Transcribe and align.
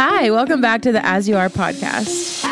Hi, 0.00 0.30
welcome 0.30 0.60
back 0.60 0.82
to 0.82 0.92
the 0.92 1.04
As 1.04 1.28
You 1.28 1.36
Are 1.36 1.48
podcast. 1.48 2.44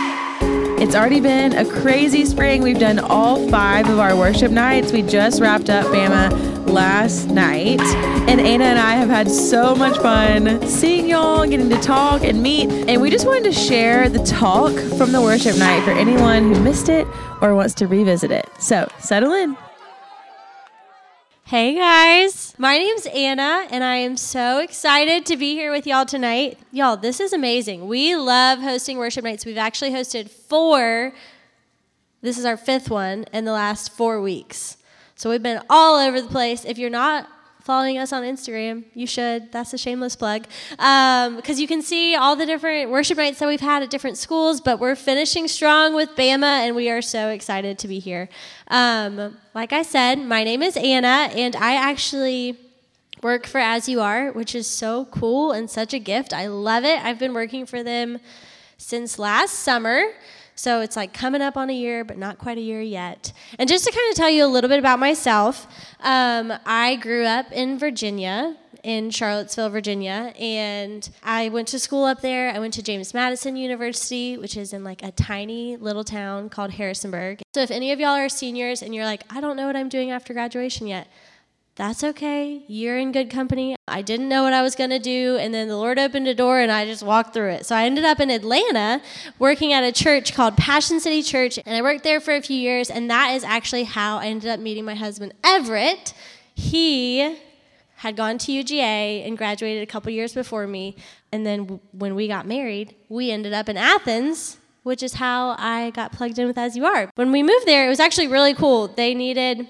It's 0.83 0.96
already 0.96 1.21
been 1.21 1.53
a 1.53 1.65
crazy 1.65 2.25
spring. 2.25 2.61
We've 2.61 2.80
done 2.80 2.99
all 2.99 3.49
five 3.49 3.88
of 3.88 4.00
our 4.00 4.17
worship 4.17 4.51
nights. 4.51 4.90
We 4.90 5.03
just 5.03 5.40
wrapped 5.40 5.71
up 5.71 5.87
Bama 5.87 6.67
last 6.69 7.29
night. 7.29 7.80
And 8.29 8.40
Anna 8.40 8.64
and 8.64 8.80
I 8.80 8.95
have 8.95 9.09
had 9.09 9.30
so 9.30 9.77
much 9.77 9.96
fun 9.98 10.61
seeing 10.67 11.09
y'all, 11.09 11.46
getting 11.46 11.71
to 11.71 11.80
talk 11.80 12.24
and 12.24 12.43
meet. 12.43 12.69
And 12.88 13.01
we 13.01 13.10
just 13.10 13.28
wanted 13.28 13.45
to 13.45 13.53
share 13.53 14.08
the 14.08 14.24
talk 14.24 14.72
from 14.99 15.13
the 15.13 15.22
worship 15.22 15.56
night 15.56 15.85
for 15.85 15.92
anyone 15.92 16.52
who 16.52 16.60
missed 16.60 16.88
it 16.88 17.06
or 17.41 17.55
wants 17.55 17.74
to 17.74 17.87
revisit 17.87 18.33
it. 18.33 18.51
So 18.59 18.91
settle 18.98 19.33
in. 19.33 19.56
Hey 21.45 21.77
guys, 21.77 22.45
my 22.59 22.79
name's 22.79 23.07
Anna, 23.07 23.66
and 23.70 23.84
I 23.84 23.97
am 23.97 24.16
so 24.16 24.61
excited 24.61 25.27
to 25.27 25.37
be 25.37 25.55
here 25.55 25.70
with 25.70 25.87
y'all 25.87 26.06
tonight. 26.06 26.59
Y'all, 26.73 26.97
this 26.97 27.20
is 27.20 27.34
amazing. 27.34 27.87
We 27.87 28.16
love 28.16 28.60
hosting 28.60 28.97
worship 28.97 29.24
nights. 29.24 29.45
We've 29.45 29.59
actually 29.59 29.91
hosted 29.91 30.30
four, 30.30 31.12
this 32.23 32.38
is 32.38 32.47
our 32.47 32.56
fifth 32.56 32.88
one 32.88 33.24
in 33.33 33.45
the 33.45 33.52
last 33.52 33.92
four 33.92 34.23
weeks. 34.23 34.78
So 35.16 35.28
we've 35.28 35.42
been 35.42 35.62
all 35.69 35.98
over 35.98 36.20
the 36.20 36.28
place. 36.28 36.64
If 36.64 36.78
you're 36.78 36.88
not 36.88 37.28
following 37.66 37.98
us 37.98 38.12
on 38.12 38.23
Instagram, 38.23 38.84
you 38.95 39.09
should. 39.09 39.51
That's 39.51 39.75
a 39.75 39.79
shameless 39.79 40.15
plug. 40.15 40.47
Because 40.70 41.56
um, 41.56 41.59
you 41.59 41.66
can 41.66 41.83
see 41.83 42.15
all 42.15 42.37
the 42.37 42.47
different 42.47 42.91
worship 42.91 43.19
nights 43.19 43.41
that 43.41 43.48
we've 43.48 43.61
had 43.61 43.83
at 43.83 43.91
different 43.91 44.16
schools, 44.16 44.61
but 44.61 44.79
we're 44.79 44.95
finishing 44.95 45.48
strong 45.48 45.92
with 45.92 46.11
Bama, 46.11 46.45
and 46.65 46.77
we 46.77 46.89
are 46.89 47.02
so 47.02 47.29
excited 47.30 47.77
to 47.80 47.89
be 47.89 47.98
here. 47.98 48.29
Um, 48.69 49.37
like 49.52 49.73
I 49.73 49.83
said, 49.83 50.20
my 50.20 50.45
name 50.45 50.62
is 50.62 50.77
Anna, 50.77 51.29
and 51.34 51.56
I 51.56 51.75
actually 51.75 52.56
work 53.20 53.48
for 53.48 53.59
As 53.59 53.89
You 53.89 54.01
Are, 54.01 54.30
which 54.30 54.55
is 54.55 54.69
so 54.69 55.06
cool 55.06 55.51
and 55.51 55.69
such 55.69 55.92
a 55.92 55.98
gift. 55.98 56.33
I 56.33 56.47
love 56.47 56.84
it. 56.84 57.05
I've 57.05 57.19
been 57.19 57.34
working 57.34 57.67
for 57.67 57.83
them 57.83 58.20
since 58.78 59.19
last 59.19 59.55
summer. 59.55 60.05
So 60.56 60.80
it's 60.80 60.96
like 60.96 61.12
coming 61.12 61.42
up 61.42 61.56
on 61.56 61.68
a 61.68 61.74
year, 61.74 62.02
but 62.02 62.16
not 62.16 62.38
quite 62.38 62.56
a 62.56 62.62
year 62.62 62.80
yet. 62.80 63.32
And 63.58 63.68
just 63.68 63.84
to 63.84 63.92
kind 63.92 64.10
of 64.10 64.16
tell 64.16 64.30
you 64.30 64.44
a 64.44 64.48
little 64.48 64.68
bit 64.68 64.78
about 64.78 64.98
myself, 64.98 65.66
um, 66.00 66.52
I 66.64 66.96
grew 66.96 67.24
up 67.24 67.52
in 67.52 67.78
Virginia, 67.78 68.56
in 68.82 69.10
Charlottesville, 69.10 69.68
Virginia, 69.68 70.32
and 70.38 71.10
I 71.22 71.50
went 71.50 71.68
to 71.68 71.78
school 71.78 72.04
up 72.04 72.22
there. 72.22 72.50
I 72.54 72.58
went 72.58 72.72
to 72.74 72.82
James 72.82 73.12
Madison 73.12 73.56
University, 73.56 74.38
which 74.38 74.56
is 74.56 74.72
in 74.72 74.82
like 74.82 75.02
a 75.02 75.10
tiny 75.10 75.77
little 75.77 76.04
town 76.04 76.48
called 76.48 76.70
Harrisonburg. 76.72 77.42
So 77.54 77.60
if 77.60 77.70
any 77.70 77.92
of 77.92 78.00
y'all 78.00 78.16
are 78.16 78.28
seniors 78.28 78.82
and 78.82 78.94
you're 78.94 79.04
like, 79.04 79.24
I 79.28 79.40
don't 79.40 79.56
know 79.56 79.66
what 79.66 79.77
I'm 79.77 79.88
doing 79.88 80.10
after 80.10 80.32
graduation 80.32 80.86
yet, 80.86 81.08
that's 81.77 82.02
okay. 82.02 82.62
You're 82.69 82.98
in 82.98 83.12
good 83.12 83.28
company. 83.28 83.77
I 83.86 84.00
didn't 84.00 84.30
know 84.30 84.44
what 84.44 84.55
I 84.55 84.62
was 84.62 84.74
going 84.74 84.91
to 84.91 84.98
do. 84.98 85.36
And 85.38 85.52
then 85.52 85.69
the 85.69 85.77
Lord 85.77 85.98
opened 85.98 86.27
a 86.27 86.34
door 86.34 86.58
and 86.58 86.72
I 86.72 86.86
just 86.86 87.02
walked 87.02 87.34
through 87.34 87.50
it. 87.50 87.66
So 87.66 87.77
I 87.77 87.84
ended 87.84 88.05
up 88.05 88.18
in 88.18 88.30
Atlanta 88.30 89.02
working 89.38 89.74
at 89.74 89.84
a 89.84 89.92
church 89.92 90.33
called 90.33 90.56
Passion 90.56 91.00
City 91.00 91.22
Church. 91.22 91.58
And 91.66 91.77
I 91.77 91.83
worked 91.83 92.02
there 92.02 92.18
for 92.18 92.34
a 92.34 92.41
few 92.41 92.56
years. 92.56 92.88
And 92.88 93.10
that 93.10 93.34
is 93.34 93.44
actually 93.44 93.84
how 93.84 94.16
I 94.18 94.28
ended 94.28 94.48
up 94.48 94.58
meeting 94.58 94.86
my 94.86 94.94
husband, 94.94 95.34
Everett. 95.44 96.14
He 96.55 97.36
had 97.96 98.16
gone 98.16 98.38
to 98.38 98.52
UGA 98.52 99.27
and 99.27 99.36
graduated 99.36 99.83
a 99.83 99.86
couple 99.86 100.11
years 100.11 100.33
before 100.33 100.66
me. 100.66 100.96
And 101.30 101.44
then 101.44 101.80
when 101.92 102.14
we 102.14 102.27
got 102.27 102.46
married, 102.46 102.94
we 103.11 103.30
ended 103.30 103.52
up 103.52 103.68
in 103.68 103.77
Athens, 103.77 104.56
which 104.83 105.02
is 105.02 105.14
how 105.14 105.56
I 105.58 105.90
got 105.90 106.12
plugged 106.12 106.38
in 106.38 106.46
with 106.46 106.56
As 106.56 106.74
You 106.74 106.86
Are. 106.86 107.11
When 107.16 107.33
we 107.33 107.42
moved 107.42 107.66
there, 107.66 107.84
it 107.84 107.90
was 107.90 108.00
actually 108.00 108.28
really 108.28 108.55
cool. 108.55 108.88
They 108.88 109.14
needed 109.14 109.68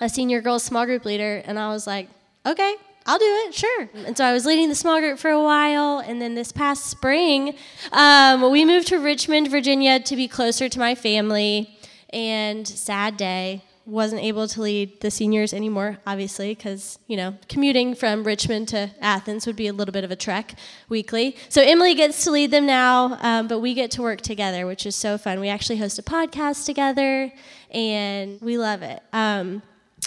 a 0.00 0.08
senior 0.08 0.40
girls 0.40 0.62
small 0.62 0.86
group 0.86 1.04
leader, 1.04 1.42
and 1.44 1.58
I 1.58 1.68
was 1.68 1.86
like, 1.86 2.08
okay, 2.44 2.74
I'll 3.06 3.18
do 3.18 3.24
it, 3.46 3.54
sure. 3.54 3.88
And 3.94 4.16
so 4.16 4.24
I 4.24 4.32
was 4.32 4.44
leading 4.44 4.68
the 4.68 4.74
small 4.74 5.00
group 5.00 5.18
for 5.18 5.30
a 5.30 5.42
while, 5.42 5.98
and 5.98 6.20
then 6.20 6.34
this 6.34 6.52
past 6.52 6.86
spring, 6.86 7.54
um, 7.92 8.50
we 8.50 8.64
moved 8.64 8.88
to 8.88 8.98
Richmond, 8.98 9.50
Virginia 9.50 10.00
to 10.00 10.16
be 10.16 10.28
closer 10.28 10.68
to 10.68 10.78
my 10.78 10.94
family. 10.94 11.72
And 12.10 12.66
sad 12.66 13.16
day, 13.16 13.62
wasn't 13.84 14.22
able 14.22 14.48
to 14.48 14.62
lead 14.62 15.00
the 15.00 15.10
seniors 15.10 15.52
anymore, 15.52 15.98
obviously, 16.06 16.54
because, 16.54 16.98
you 17.06 17.16
know, 17.16 17.36
commuting 17.48 17.94
from 17.94 18.24
Richmond 18.24 18.68
to 18.68 18.90
Athens 19.00 19.46
would 19.46 19.56
be 19.56 19.66
a 19.68 19.72
little 19.72 19.92
bit 19.92 20.02
of 20.02 20.10
a 20.10 20.16
trek 20.16 20.54
weekly. 20.88 21.36
So 21.48 21.62
Emily 21.62 21.94
gets 21.94 22.24
to 22.24 22.30
lead 22.30 22.50
them 22.50 22.64
now, 22.64 23.18
um, 23.22 23.48
but 23.48 23.60
we 23.60 23.74
get 23.74 23.90
to 23.92 24.02
work 24.02 24.20
together, 24.20 24.66
which 24.66 24.86
is 24.86 24.96
so 24.96 25.18
fun. 25.18 25.40
We 25.40 25.48
actually 25.48 25.76
host 25.76 25.98
a 25.98 26.02
podcast 26.02 26.64
together, 26.64 27.32
and 27.70 28.40
we 28.40 28.56
love 28.56 28.82
it. 28.82 29.02
Um, 29.12 29.62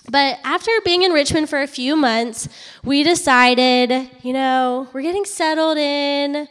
but 0.10 0.40
after 0.44 0.72
being 0.84 1.04
in 1.04 1.12
Richmond 1.12 1.50
for 1.50 1.62
a 1.62 1.68
few 1.68 1.96
months, 1.96 2.50
we 2.84 3.04
decided, 3.04 4.10
you 4.22 4.34
know, 4.34 4.88
we're 4.94 5.02
getting 5.02 5.26
settled 5.26 5.78
in. 5.78 6.48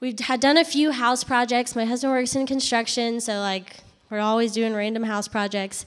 We 0.00 0.14
had 0.20 0.40
done 0.40 0.58
a 0.58 0.64
few 0.64 0.90
house 0.90 1.24
projects. 1.24 1.76
My 1.76 1.84
husband 1.84 2.12
works 2.12 2.34
in 2.34 2.46
construction, 2.46 3.20
so 3.20 3.40
like 3.40 3.76
we're 4.10 4.20
always 4.20 4.52
doing 4.52 4.74
random 4.74 5.04
house 5.04 5.28
projects. 5.28 5.86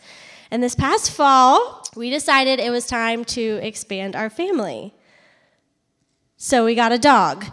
And 0.51 0.63
this 0.63 0.75
past 0.75 1.11
fall, 1.11 1.83
we 1.95 2.09
decided 2.09 2.59
it 2.59 2.71
was 2.71 2.87
time 2.87 3.23
to 3.25 3.59
expand 3.61 4.15
our 4.15 4.29
family. 4.29 4.93
So 6.37 6.65
we 6.65 6.73
got 6.73 6.91
a 6.91 6.97
dog. 6.97 7.45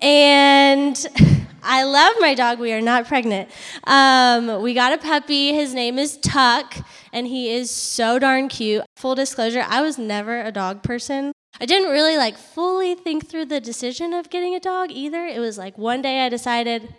And 0.00 0.96
I 1.62 1.84
love 1.84 2.14
my 2.20 2.34
dog. 2.34 2.58
We 2.58 2.72
are 2.72 2.80
not 2.80 3.06
pregnant. 3.06 3.50
Um, 3.84 4.62
we 4.62 4.74
got 4.74 4.92
a 4.92 4.98
puppy. 4.98 5.52
His 5.52 5.74
name 5.74 5.98
is 5.98 6.16
Tuck, 6.18 6.74
and 7.12 7.26
he 7.26 7.50
is 7.50 7.70
so 7.70 8.18
darn 8.18 8.48
cute. 8.48 8.84
Full 8.96 9.14
disclosure, 9.14 9.64
I 9.66 9.80
was 9.82 9.98
never 9.98 10.40
a 10.40 10.52
dog 10.52 10.82
person. 10.82 11.32
I 11.60 11.66
didn't 11.66 11.90
really 11.90 12.16
like 12.16 12.36
fully 12.36 12.94
think 12.94 13.28
through 13.28 13.46
the 13.46 13.60
decision 13.60 14.12
of 14.12 14.30
getting 14.30 14.54
a 14.54 14.60
dog 14.60 14.90
either. 14.92 15.26
It 15.26 15.40
was 15.40 15.58
like 15.58 15.76
one 15.76 16.02
day 16.02 16.24
I 16.24 16.28
decided 16.28 16.94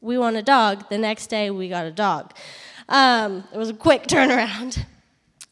we 0.00 0.16
want 0.16 0.36
a 0.36 0.42
dog. 0.42 0.88
The 0.88 0.98
next 0.98 1.28
day 1.28 1.50
we 1.50 1.68
got 1.68 1.84
a 1.84 1.92
dog. 1.92 2.32
Um, 2.88 3.44
it 3.52 3.58
was 3.58 3.70
a 3.70 3.74
quick 3.74 4.02
turnaround. 4.06 4.84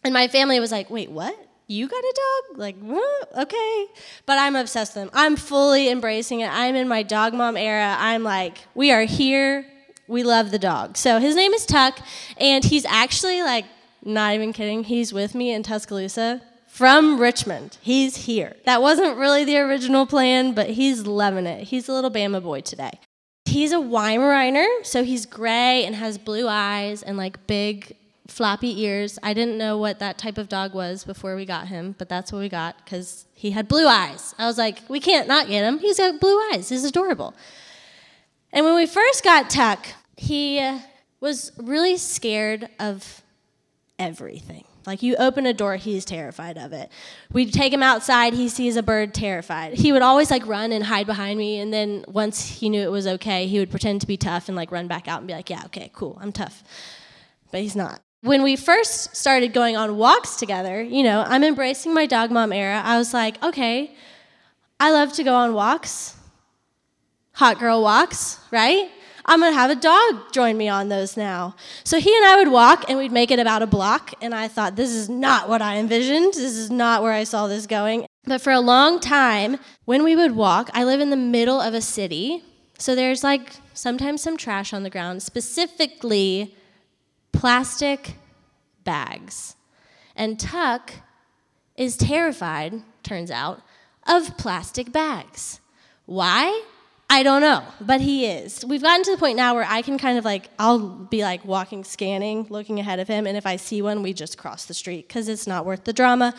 And 0.02 0.14
my 0.14 0.28
family 0.28 0.58
was 0.60 0.72
like, 0.72 0.88
wait, 0.88 1.10
what? 1.10 1.36
You 1.70 1.86
got 1.86 2.02
a 2.02 2.14
dog? 2.16 2.58
Like, 2.58 2.76
okay. 3.36 3.86
But 4.26 4.38
I'm 4.38 4.56
obsessed 4.56 4.96
with 4.96 5.04
them. 5.04 5.10
I'm 5.12 5.36
fully 5.36 5.88
embracing 5.88 6.40
it. 6.40 6.50
I'm 6.50 6.74
in 6.74 6.88
my 6.88 7.04
dog 7.04 7.32
mom 7.32 7.56
era. 7.56 7.96
I'm 7.98 8.24
like, 8.24 8.58
we 8.74 8.90
are 8.90 9.04
here. 9.04 9.64
We 10.08 10.24
love 10.24 10.50
the 10.50 10.58
dog. 10.58 10.96
So 10.96 11.20
his 11.20 11.36
name 11.36 11.52
is 11.52 11.64
Tuck, 11.64 12.00
and 12.36 12.64
he's 12.64 12.84
actually 12.84 13.42
like, 13.42 13.64
not 14.04 14.34
even 14.34 14.52
kidding, 14.52 14.82
he's 14.82 15.12
with 15.12 15.36
me 15.36 15.52
in 15.52 15.62
Tuscaloosa 15.62 16.42
from 16.66 17.20
Richmond. 17.20 17.78
He's 17.80 18.16
here. 18.16 18.56
That 18.64 18.82
wasn't 18.82 19.16
really 19.16 19.44
the 19.44 19.58
original 19.58 20.06
plan, 20.06 20.52
but 20.54 20.70
he's 20.70 21.06
loving 21.06 21.46
it. 21.46 21.64
He's 21.68 21.88
a 21.88 21.92
little 21.92 22.10
Bama 22.10 22.42
boy 22.42 22.62
today. 22.62 22.98
He's 23.44 23.70
a 23.70 23.76
Weimaraner, 23.76 24.84
so 24.84 25.04
he's 25.04 25.26
gray 25.26 25.84
and 25.84 25.94
has 25.94 26.18
blue 26.18 26.48
eyes 26.48 27.04
and 27.04 27.16
like 27.16 27.46
big 27.46 27.96
floppy 28.30 28.82
ears. 28.82 29.18
I 29.22 29.34
didn't 29.34 29.58
know 29.58 29.76
what 29.76 29.98
that 29.98 30.16
type 30.16 30.38
of 30.38 30.48
dog 30.48 30.72
was 30.72 31.04
before 31.04 31.36
we 31.36 31.44
got 31.44 31.68
him, 31.68 31.94
but 31.98 32.08
that's 32.08 32.32
what 32.32 32.38
we 32.38 32.48
got 32.48 32.82
because 32.84 33.26
he 33.34 33.50
had 33.50 33.68
blue 33.68 33.86
eyes. 33.86 34.34
I 34.38 34.46
was 34.46 34.56
like, 34.56 34.78
we 34.88 35.00
can't 35.00 35.28
not 35.28 35.48
get 35.48 35.64
him. 35.64 35.78
He's 35.78 35.98
got 35.98 36.20
blue 36.20 36.38
eyes. 36.52 36.68
He's 36.68 36.84
adorable. 36.84 37.34
And 38.52 38.64
when 38.64 38.76
we 38.76 38.86
first 38.86 39.22
got 39.24 39.50
Tuck, 39.50 39.86
he 40.16 40.58
uh, 40.58 40.78
was 41.20 41.52
really 41.58 41.96
scared 41.96 42.68
of 42.78 43.22
everything. 43.98 44.64
Like 44.86 45.02
you 45.02 45.14
open 45.16 45.44
a 45.44 45.52
door, 45.52 45.76
he's 45.76 46.04
terrified 46.04 46.56
of 46.56 46.72
it. 46.72 46.90
We'd 47.32 47.52
take 47.52 47.72
him 47.72 47.82
outside, 47.82 48.32
he 48.32 48.48
sees 48.48 48.76
a 48.76 48.82
bird, 48.82 49.12
terrified. 49.12 49.74
He 49.74 49.92
would 49.92 50.02
always 50.02 50.30
like 50.30 50.46
run 50.46 50.72
and 50.72 50.84
hide 50.84 51.06
behind 51.06 51.38
me, 51.38 51.58
and 51.60 51.72
then 51.72 52.04
once 52.08 52.48
he 52.48 52.70
knew 52.70 52.80
it 52.80 52.90
was 52.90 53.06
okay, 53.06 53.46
he 53.46 53.58
would 53.58 53.70
pretend 53.70 54.00
to 54.00 54.06
be 54.06 54.16
tough 54.16 54.48
and 54.48 54.56
like 54.56 54.72
run 54.72 54.88
back 54.88 55.06
out 55.06 55.18
and 55.18 55.26
be 55.26 55.34
like, 55.34 55.50
"Yeah, 55.50 55.62
okay, 55.66 55.90
cool, 55.92 56.18
I'm 56.20 56.32
tough." 56.32 56.64
But 57.52 57.60
he's 57.60 57.76
not 57.76 58.00
when 58.22 58.42
we 58.42 58.56
first 58.56 59.16
started 59.16 59.52
going 59.52 59.76
on 59.76 59.96
walks 59.96 60.36
together, 60.36 60.82
you 60.82 61.02
know, 61.02 61.24
I'm 61.26 61.42
embracing 61.42 61.94
my 61.94 62.06
dog 62.06 62.30
mom 62.30 62.52
era. 62.52 62.82
I 62.84 62.98
was 62.98 63.14
like, 63.14 63.42
okay, 63.42 63.94
I 64.78 64.90
love 64.92 65.12
to 65.14 65.24
go 65.24 65.34
on 65.34 65.54
walks, 65.54 66.16
hot 67.32 67.58
girl 67.58 67.82
walks, 67.82 68.38
right? 68.50 68.90
I'm 69.24 69.40
gonna 69.40 69.54
have 69.54 69.70
a 69.70 69.76
dog 69.76 70.32
join 70.32 70.56
me 70.56 70.68
on 70.68 70.88
those 70.88 71.16
now. 71.16 71.54
So 71.84 72.00
he 72.00 72.14
and 72.14 72.26
I 72.26 72.36
would 72.36 72.50
walk 72.50 72.86
and 72.88 72.98
we'd 72.98 73.12
make 73.12 73.30
it 73.30 73.38
about 73.38 73.62
a 73.62 73.66
block, 73.66 74.12
and 74.20 74.34
I 74.34 74.48
thought, 74.48 74.76
this 74.76 74.90
is 74.90 75.08
not 75.08 75.48
what 75.48 75.62
I 75.62 75.76
envisioned. 75.76 76.34
This 76.34 76.56
is 76.56 76.70
not 76.70 77.02
where 77.02 77.12
I 77.12 77.24
saw 77.24 77.46
this 77.46 77.66
going. 77.66 78.06
But 78.24 78.40
for 78.40 78.52
a 78.52 78.60
long 78.60 79.00
time, 79.00 79.58
when 79.84 80.02
we 80.02 80.16
would 80.16 80.32
walk, 80.32 80.68
I 80.74 80.84
live 80.84 81.00
in 81.00 81.10
the 81.10 81.16
middle 81.16 81.60
of 81.60 81.74
a 81.74 81.80
city, 81.80 82.42
so 82.78 82.94
there's 82.94 83.22
like 83.22 83.52
sometimes 83.72 84.22
some 84.22 84.36
trash 84.36 84.72
on 84.72 84.82
the 84.82 84.90
ground, 84.90 85.22
specifically 85.22 86.54
plastic 87.32 88.14
bags. 88.84 89.56
And 90.16 90.38
Tuck 90.38 90.92
is 91.76 91.96
terrified, 91.96 92.82
turns 93.02 93.30
out, 93.30 93.62
of 94.06 94.36
plastic 94.36 94.92
bags. 94.92 95.60
Why? 96.06 96.62
I 97.08 97.22
don't 97.24 97.40
know, 97.40 97.64
but 97.80 98.00
he 98.00 98.26
is. 98.26 98.64
We've 98.64 98.82
gotten 98.82 99.02
to 99.04 99.10
the 99.12 99.16
point 99.16 99.36
now 99.36 99.54
where 99.54 99.66
I 99.68 99.82
can 99.82 99.98
kind 99.98 100.16
of 100.16 100.24
like, 100.24 100.48
I'll 100.58 100.78
be 100.78 101.22
like 101.22 101.44
walking, 101.44 101.82
scanning, 101.82 102.46
looking 102.50 102.78
ahead 102.78 103.00
of 103.00 103.08
him, 103.08 103.26
and 103.26 103.36
if 103.36 103.46
I 103.46 103.56
see 103.56 103.82
one, 103.82 104.02
we 104.02 104.12
just 104.12 104.38
cross 104.38 104.66
the 104.66 104.74
street 104.74 105.08
because 105.08 105.28
it's 105.28 105.46
not 105.46 105.66
worth 105.66 105.84
the 105.84 105.92
drama. 105.92 106.34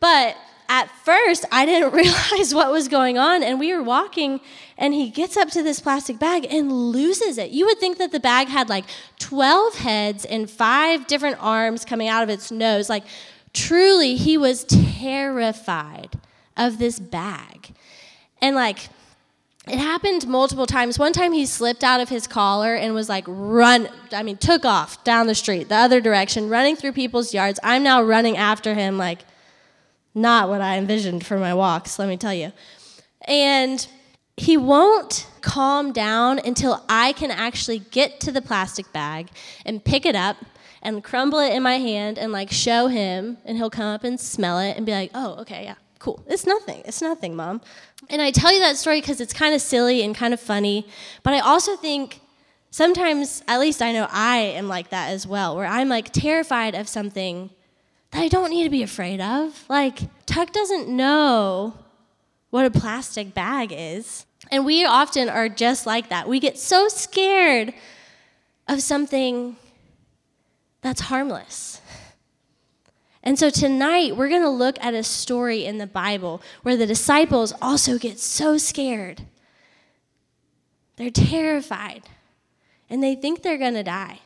But 0.00 0.36
at 0.68 0.90
first, 1.04 1.44
I 1.50 1.64
didn't 1.64 1.92
realize 1.92 2.54
what 2.54 2.70
was 2.70 2.88
going 2.88 3.18
on. 3.18 3.42
And 3.42 3.58
we 3.58 3.72
were 3.74 3.82
walking, 3.82 4.40
and 4.76 4.92
he 4.92 5.10
gets 5.10 5.36
up 5.36 5.50
to 5.50 5.62
this 5.62 5.80
plastic 5.80 6.18
bag 6.18 6.46
and 6.50 6.70
loses 6.70 7.38
it. 7.38 7.50
You 7.50 7.66
would 7.66 7.78
think 7.78 7.98
that 7.98 8.12
the 8.12 8.20
bag 8.20 8.48
had 8.48 8.68
like 8.68 8.84
12 9.18 9.76
heads 9.76 10.24
and 10.24 10.48
five 10.50 11.06
different 11.06 11.38
arms 11.40 11.84
coming 11.84 12.08
out 12.08 12.22
of 12.22 12.28
its 12.28 12.50
nose. 12.50 12.88
Like, 12.88 13.04
truly, 13.52 14.16
he 14.16 14.36
was 14.36 14.64
terrified 14.64 16.18
of 16.56 16.78
this 16.78 16.98
bag. 16.98 17.74
And 18.42 18.54
like, 18.54 18.88
it 19.66 19.78
happened 19.78 20.26
multiple 20.26 20.66
times. 20.66 20.98
One 20.98 21.12
time 21.12 21.32
he 21.32 21.44
slipped 21.44 21.84
out 21.84 22.00
of 22.00 22.08
his 22.08 22.26
collar 22.26 22.74
and 22.74 22.94
was 22.94 23.08
like 23.08 23.24
run 23.26 23.88
I 24.12 24.22
mean 24.22 24.38
took 24.38 24.64
off 24.64 25.04
down 25.04 25.26
the 25.26 25.34
street 25.34 25.68
the 25.68 25.74
other 25.74 26.00
direction 26.00 26.48
running 26.48 26.74
through 26.74 26.92
people's 26.92 27.34
yards. 27.34 27.60
I'm 27.62 27.82
now 27.82 28.02
running 28.02 28.38
after 28.38 28.72
him 28.72 28.96
like 28.96 29.20
not 30.14 30.48
what 30.48 30.60
I 30.60 30.78
envisioned 30.78 31.24
for 31.26 31.38
my 31.38 31.54
walks, 31.54 31.98
let 31.98 32.08
me 32.08 32.16
tell 32.16 32.34
you. 32.34 32.52
And 33.22 33.86
he 34.36 34.56
won't 34.56 35.26
calm 35.40 35.92
down 35.92 36.38
until 36.38 36.84
I 36.88 37.12
can 37.12 37.30
actually 37.30 37.80
get 37.80 38.20
to 38.20 38.32
the 38.32 38.40
plastic 38.40 38.92
bag 38.92 39.28
and 39.64 39.84
pick 39.84 40.06
it 40.06 40.14
up 40.14 40.36
and 40.82 41.02
crumble 41.02 41.40
it 41.40 41.52
in 41.52 41.62
my 41.62 41.78
hand 41.78 42.18
and 42.18 42.32
like 42.32 42.50
show 42.50 42.86
him 42.86 43.38
and 43.44 43.56
he'll 43.56 43.70
come 43.70 43.86
up 43.86 44.04
and 44.04 44.18
smell 44.18 44.58
it 44.60 44.76
and 44.76 44.86
be 44.86 44.92
like, 44.92 45.10
"Oh, 45.14 45.34
okay, 45.40 45.64
yeah. 45.64 45.74
Cool. 45.98 46.22
It's 46.28 46.46
nothing. 46.46 46.82
It's 46.84 47.02
nothing, 47.02 47.34
mom." 47.34 47.60
And 48.08 48.22
I 48.22 48.30
tell 48.30 48.52
you 48.52 48.60
that 48.60 48.76
story 48.76 49.00
cuz 49.00 49.20
it's 49.20 49.32
kind 49.32 49.54
of 49.54 49.60
silly 49.60 50.02
and 50.02 50.14
kind 50.14 50.32
of 50.32 50.40
funny, 50.40 50.86
but 51.24 51.34
I 51.34 51.40
also 51.40 51.76
think 51.76 52.20
sometimes 52.70 53.42
at 53.48 53.58
least 53.58 53.82
I 53.82 53.92
know 53.92 54.06
I 54.10 54.38
am 54.38 54.68
like 54.68 54.90
that 54.90 55.10
as 55.10 55.26
well, 55.26 55.56
where 55.56 55.66
I'm 55.66 55.88
like 55.88 56.12
terrified 56.12 56.76
of 56.76 56.88
something 56.88 57.50
that 58.10 58.22
I 58.22 58.28
don't 58.28 58.50
need 58.50 58.64
to 58.64 58.70
be 58.70 58.82
afraid 58.82 59.20
of. 59.20 59.64
Like, 59.68 60.00
Tuck 60.26 60.52
doesn't 60.52 60.88
know 60.88 61.74
what 62.50 62.64
a 62.64 62.70
plastic 62.70 63.34
bag 63.34 63.72
is. 63.72 64.26
And 64.50 64.64
we 64.64 64.84
often 64.84 65.28
are 65.28 65.48
just 65.48 65.86
like 65.86 66.08
that. 66.08 66.28
We 66.28 66.40
get 66.40 66.58
so 66.58 66.88
scared 66.88 67.74
of 68.66 68.82
something 68.82 69.56
that's 70.80 71.02
harmless. 71.02 71.80
And 73.22 73.38
so 73.38 73.50
tonight, 73.50 74.16
we're 74.16 74.28
going 74.28 74.42
to 74.42 74.48
look 74.48 74.78
at 74.80 74.94
a 74.94 75.02
story 75.02 75.64
in 75.64 75.78
the 75.78 75.86
Bible 75.86 76.40
where 76.62 76.76
the 76.76 76.86
disciples 76.86 77.52
also 77.60 77.98
get 77.98 78.18
so 78.18 78.56
scared. 78.56 79.22
They're 80.96 81.10
terrified 81.10 82.04
and 82.88 83.02
they 83.02 83.14
think 83.14 83.42
they're 83.42 83.58
going 83.58 83.74
to 83.74 83.82
die. 83.82 84.20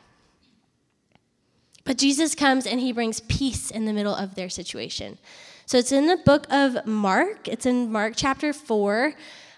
But 1.85 1.97
Jesus 1.97 2.35
comes 2.35 2.65
and 2.65 2.79
he 2.79 2.91
brings 2.91 3.19
peace 3.21 3.69
in 3.69 3.85
the 3.85 3.93
middle 3.93 4.15
of 4.15 4.35
their 4.35 4.49
situation. 4.49 5.17
So 5.65 5.77
it's 5.77 5.91
in 5.91 6.07
the 6.07 6.17
book 6.17 6.45
of 6.51 6.85
Mark, 6.85 7.47
it's 7.47 7.65
in 7.65 7.91
Mark 7.91 8.13
chapter 8.15 8.53
4. 8.53 9.13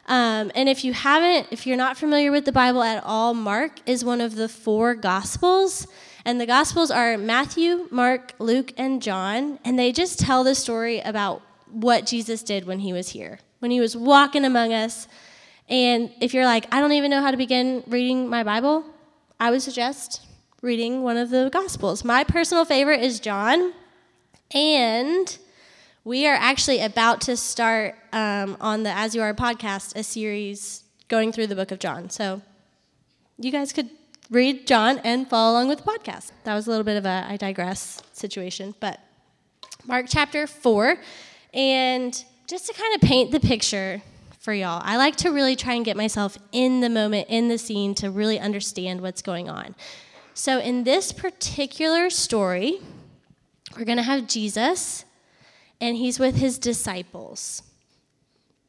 Um, 0.07 0.51
and 0.53 0.69
if 0.69 0.83
you 0.83 0.93
haven't, 0.93 1.47
if 1.51 1.65
you're 1.65 1.77
not 1.77 1.97
familiar 1.97 2.31
with 2.31 2.45
the 2.45 2.51
Bible 2.51 2.83
at 2.83 3.03
all, 3.03 3.33
Mark 3.33 3.79
is 3.87 4.05
one 4.05 4.21
of 4.21 4.35
the 4.35 4.47
four 4.47 4.93
Gospels. 4.93 5.87
And 6.25 6.39
the 6.39 6.45
Gospels 6.45 6.91
are 6.91 7.17
Matthew, 7.17 7.87
Mark, 7.89 8.33
Luke, 8.37 8.71
and 8.77 9.01
John. 9.01 9.59
And 9.65 9.77
they 9.79 9.91
just 9.91 10.19
tell 10.19 10.43
the 10.43 10.55
story 10.55 10.99
about 10.99 11.41
what 11.71 12.05
Jesus 12.05 12.43
did 12.43 12.65
when 12.65 12.79
he 12.79 12.93
was 12.93 13.09
here, 13.09 13.39
when 13.59 13.71
he 13.71 13.79
was 13.79 13.97
walking 13.97 14.45
among 14.45 14.73
us. 14.73 15.07
And 15.69 16.11
if 16.21 16.33
you're 16.33 16.45
like, 16.45 16.67
I 16.71 16.79
don't 16.79 16.91
even 16.91 17.09
know 17.09 17.21
how 17.21 17.31
to 17.31 17.37
begin 17.37 17.83
reading 17.87 18.29
my 18.29 18.43
Bible, 18.43 18.85
I 19.39 19.49
would 19.49 19.63
suggest 19.63 20.21
reading 20.65 21.03
one 21.03 21.15
of 21.15 21.29
the 21.29 21.47
Gospels. 21.53 22.03
My 22.03 22.23
personal 22.23 22.65
favorite 22.65 22.99
is 22.99 23.19
John, 23.19 23.71
and 24.49 25.37
we 26.03 26.25
are 26.25 26.33
actually 26.33 26.79
about 26.79 27.21
to 27.21 27.37
start 27.37 27.93
um, 28.11 28.57
on 28.59 28.81
the 28.81 28.89
As 28.89 29.13
You 29.13 29.21
Are 29.21 29.31
podcast 29.35 29.95
a 29.95 30.01
series 30.01 30.83
going 31.07 31.31
through 31.31 31.45
the 31.47 31.55
book 31.55 31.69
of 31.69 31.77
John. 31.77 32.09
So 32.09 32.41
you 33.37 33.51
guys 33.51 33.73
could 33.73 33.91
read 34.31 34.65
John 34.65 34.97
and 35.03 35.29
follow 35.29 35.51
along 35.53 35.67
with 35.67 35.83
the 35.83 35.91
podcast. 35.91 36.31
That 36.45 36.55
was 36.55 36.65
a 36.65 36.71
little 36.71 36.83
bit 36.83 36.97
of 36.97 37.05
a 37.05 37.27
I 37.29 37.37
digress 37.37 38.01
situation, 38.11 38.73
but 38.79 38.99
Mark 39.85 40.07
chapter 40.09 40.47
4. 40.47 40.97
And 41.53 42.25
just 42.47 42.65
to 42.65 42.73
kind 42.73 42.95
of 42.95 43.01
paint 43.01 43.29
the 43.29 43.39
picture 43.39 44.01
for 44.39 44.51
y'all, 44.51 44.81
I 44.83 44.97
like 44.97 45.15
to 45.17 45.29
really 45.29 45.55
try 45.55 45.75
and 45.75 45.85
get 45.85 45.95
myself 45.95 46.39
in 46.51 46.79
the 46.79 46.89
moment, 46.89 47.27
in 47.29 47.49
the 47.49 47.59
scene, 47.59 47.93
to 47.95 48.09
really 48.09 48.39
understand 48.39 49.01
what's 49.01 49.21
going 49.21 49.47
on. 49.47 49.75
So, 50.37 50.59
in 50.59 50.83
this 50.83 51.13
particular 51.13 52.09
story, 52.09 52.81
we're 53.77 53.85
going 53.85 53.97
to 53.97 54.03
have 54.03 54.27
Jesus, 54.27 55.05
and 55.79 55.95
he's 55.95 56.19
with 56.19 56.35
his 56.35 56.59
disciples. 56.59 57.63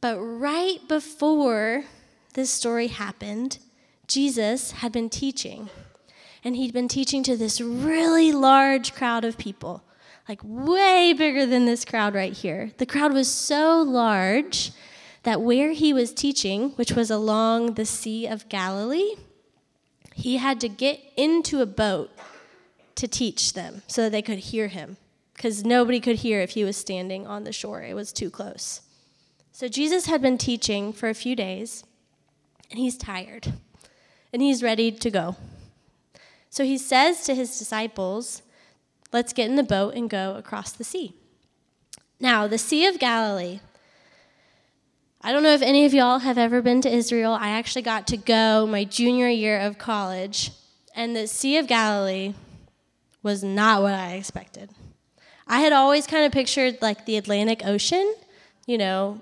But 0.00 0.16
right 0.20 0.78
before 0.86 1.82
this 2.34 2.50
story 2.50 2.86
happened, 2.86 3.58
Jesus 4.06 4.70
had 4.70 4.92
been 4.92 5.10
teaching. 5.10 5.68
And 6.44 6.54
he'd 6.54 6.72
been 6.72 6.86
teaching 6.86 7.24
to 7.24 7.36
this 7.36 7.60
really 7.60 8.30
large 8.30 8.94
crowd 8.94 9.24
of 9.24 9.36
people, 9.36 9.82
like 10.28 10.38
way 10.44 11.12
bigger 11.14 11.46
than 11.46 11.66
this 11.66 11.84
crowd 11.84 12.14
right 12.14 12.32
here. 12.32 12.70
The 12.78 12.86
crowd 12.86 13.12
was 13.12 13.28
so 13.28 13.82
large 13.82 14.70
that 15.24 15.40
where 15.40 15.72
he 15.72 15.92
was 15.92 16.12
teaching, 16.12 16.70
which 16.76 16.92
was 16.92 17.10
along 17.10 17.74
the 17.74 17.84
Sea 17.84 18.28
of 18.28 18.48
Galilee, 18.48 19.16
he 20.16 20.38
had 20.38 20.60
to 20.60 20.68
get 20.68 20.98
into 21.14 21.60
a 21.60 21.66
boat 21.66 22.10
to 22.94 23.06
teach 23.06 23.52
them 23.52 23.82
so 23.86 24.08
they 24.08 24.22
could 24.22 24.38
hear 24.38 24.68
him 24.68 24.96
because 25.34 25.62
nobody 25.62 26.00
could 26.00 26.16
hear 26.16 26.40
if 26.40 26.50
he 26.50 26.64
was 26.64 26.78
standing 26.78 27.26
on 27.26 27.44
the 27.44 27.52
shore. 27.52 27.82
It 27.82 27.94
was 27.94 28.14
too 28.14 28.30
close. 28.30 28.80
So 29.52 29.68
Jesus 29.68 30.06
had 30.06 30.22
been 30.22 30.38
teaching 30.38 30.94
for 30.94 31.10
a 31.10 31.14
few 31.14 31.36
days, 31.36 31.84
and 32.70 32.78
he's 32.80 32.96
tired, 32.96 33.52
and 34.32 34.40
he's 34.40 34.62
ready 34.62 34.90
to 34.90 35.10
go. 35.10 35.36
So 36.48 36.64
he 36.64 36.78
says 36.78 37.24
to 37.24 37.34
his 37.34 37.58
disciples, 37.58 38.40
Let's 39.12 39.34
get 39.34 39.50
in 39.50 39.56
the 39.56 39.62
boat 39.62 39.94
and 39.94 40.08
go 40.08 40.34
across 40.34 40.72
the 40.72 40.82
sea. 40.82 41.12
Now, 42.18 42.46
the 42.46 42.58
Sea 42.58 42.86
of 42.86 42.98
Galilee 42.98 43.60
I 45.26 45.32
don't 45.32 45.42
know 45.42 45.54
if 45.54 45.62
any 45.62 45.84
of 45.84 45.92
y'all 45.92 46.20
have 46.20 46.38
ever 46.38 46.62
been 46.62 46.80
to 46.82 46.88
Israel. 46.88 47.32
I 47.32 47.48
actually 47.48 47.82
got 47.82 48.06
to 48.06 48.16
go 48.16 48.64
my 48.64 48.84
junior 48.84 49.28
year 49.28 49.58
of 49.58 49.76
college, 49.76 50.52
and 50.94 51.16
the 51.16 51.26
Sea 51.26 51.56
of 51.56 51.66
Galilee 51.66 52.34
was 53.24 53.42
not 53.42 53.82
what 53.82 53.92
I 53.92 54.12
expected. 54.12 54.70
I 55.48 55.62
had 55.62 55.72
always 55.72 56.06
kind 56.06 56.24
of 56.24 56.30
pictured 56.30 56.80
like 56.80 57.06
the 57.06 57.16
Atlantic 57.16 57.62
Ocean, 57.66 58.14
you 58.66 58.78
know, 58.78 59.20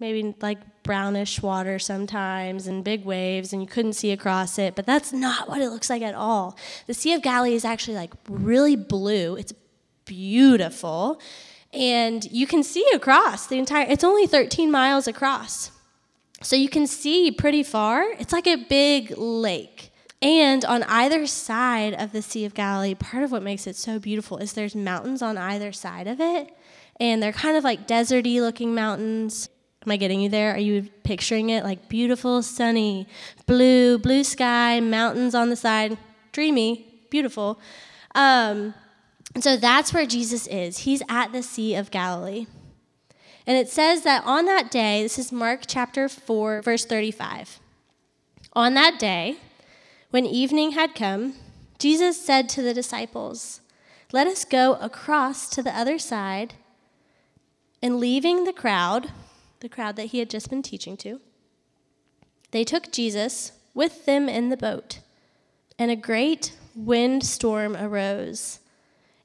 maybe 0.00 0.34
like 0.40 0.58
brownish 0.82 1.40
water 1.40 1.78
sometimes 1.78 2.66
and 2.66 2.82
big 2.82 3.04
waves, 3.04 3.52
and 3.52 3.62
you 3.62 3.68
couldn't 3.68 3.92
see 3.92 4.10
across 4.10 4.58
it, 4.58 4.74
but 4.74 4.84
that's 4.84 5.12
not 5.12 5.48
what 5.48 5.60
it 5.60 5.70
looks 5.70 5.88
like 5.88 6.02
at 6.02 6.16
all. 6.16 6.58
The 6.88 6.94
Sea 6.94 7.12
of 7.12 7.22
Galilee 7.22 7.54
is 7.54 7.64
actually 7.64 7.94
like 7.94 8.14
really 8.28 8.74
blue, 8.74 9.36
it's 9.36 9.52
beautiful 10.06 11.20
and 11.72 12.24
you 12.30 12.46
can 12.46 12.62
see 12.62 12.84
across 12.94 13.46
the 13.46 13.58
entire 13.58 13.86
it's 13.88 14.04
only 14.04 14.26
13 14.26 14.70
miles 14.70 15.06
across. 15.06 15.70
So 16.42 16.56
you 16.56 16.68
can 16.68 16.86
see 16.86 17.30
pretty 17.30 17.62
far 17.62 18.04
it's 18.18 18.32
like 18.32 18.46
a 18.46 18.56
big 18.56 19.16
lake. 19.16 19.92
And 20.22 20.64
on 20.66 20.82
either 20.82 21.26
side 21.26 21.94
of 21.94 22.12
the 22.12 22.22
sea 22.22 22.44
of 22.44 22.54
galilee 22.54 22.94
part 22.94 23.22
of 23.22 23.32
what 23.32 23.42
makes 23.42 23.66
it 23.66 23.76
so 23.76 23.98
beautiful 23.98 24.38
is 24.38 24.52
there's 24.52 24.74
mountains 24.74 25.22
on 25.22 25.38
either 25.38 25.72
side 25.72 26.06
of 26.06 26.20
it 26.20 26.54
and 26.98 27.22
they're 27.22 27.32
kind 27.32 27.56
of 27.56 27.64
like 27.64 27.86
deserty 27.88 28.40
looking 28.40 28.74
mountains. 28.74 29.48
Am 29.86 29.92
i 29.92 29.96
getting 29.96 30.20
you 30.20 30.28
there? 30.28 30.54
Are 30.54 30.58
you 30.58 30.88
picturing 31.04 31.48
it? 31.48 31.64
Like 31.64 31.88
beautiful 31.88 32.42
sunny 32.42 33.08
blue 33.46 33.98
blue 33.98 34.24
sky 34.24 34.80
mountains 34.80 35.34
on 35.34 35.48
the 35.48 35.56
side. 35.56 35.96
Dreamy 36.32 36.86
beautiful. 37.10 37.58
Um, 38.14 38.74
so 39.38 39.56
that's 39.56 39.94
where 39.94 40.06
Jesus 40.06 40.46
is. 40.48 40.78
He's 40.78 41.02
at 41.08 41.32
the 41.32 41.42
Sea 41.42 41.74
of 41.76 41.90
Galilee. 41.90 42.46
And 43.46 43.56
it 43.56 43.68
says 43.68 44.02
that 44.02 44.24
on 44.26 44.44
that 44.46 44.70
day, 44.70 45.02
this 45.02 45.18
is 45.18 45.32
Mark 45.32 45.62
chapter 45.66 46.08
4, 46.08 46.62
verse 46.62 46.84
35. 46.84 47.60
On 48.52 48.74
that 48.74 48.98
day, 48.98 49.36
when 50.10 50.26
evening 50.26 50.72
had 50.72 50.94
come, 50.94 51.34
Jesus 51.78 52.20
said 52.20 52.48
to 52.50 52.62
the 52.62 52.74
disciples, 52.74 53.60
Let 54.12 54.26
us 54.26 54.44
go 54.44 54.74
across 54.74 55.48
to 55.50 55.62
the 55.62 55.76
other 55.76 55.98
side. 55.98 56.54
And 57.82 57.98
leaving 57.98 58.44
the 58.44 58.52
crowd, 58.52 59.10
the 59.60 59.68
crowd 59.68 59.96
that 59.96 60.06
he 60.06 60.18
had 60.18 60.28
just 60.28 60.50
been 60.50 60.62
teaching 60.62 60.96
to, 60.98 61.20
they 62.50 62.64
took 62.64 62.92
Jesus 62.92 63.52
with 63.72 64.04
them 64.04 64.28
in 64.28 64.50
the 64.50 64.56
boat. 64.56 64.98
And 65.78 65.90
a 65.90 65.96
great 65.96 66.52
windstorm 66.74 67.76
arose 67.76 68.58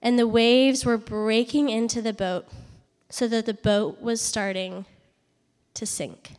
and 0.05 0.19
the 0.19 0.27
waves 0.27 0.85
were 0.85 1.00
breaking 1.00 1.69
into 1.69 2.00
the 2.00 2.13
boat 2.13 2.45
so 3.09 3.27
that 3.27 3.47
the 3.47 3.55
boat 3.55 4.00
was 4.00 4.21
starting 4.21 4.85
to 5.74 5.83
sink. 5.83 6.33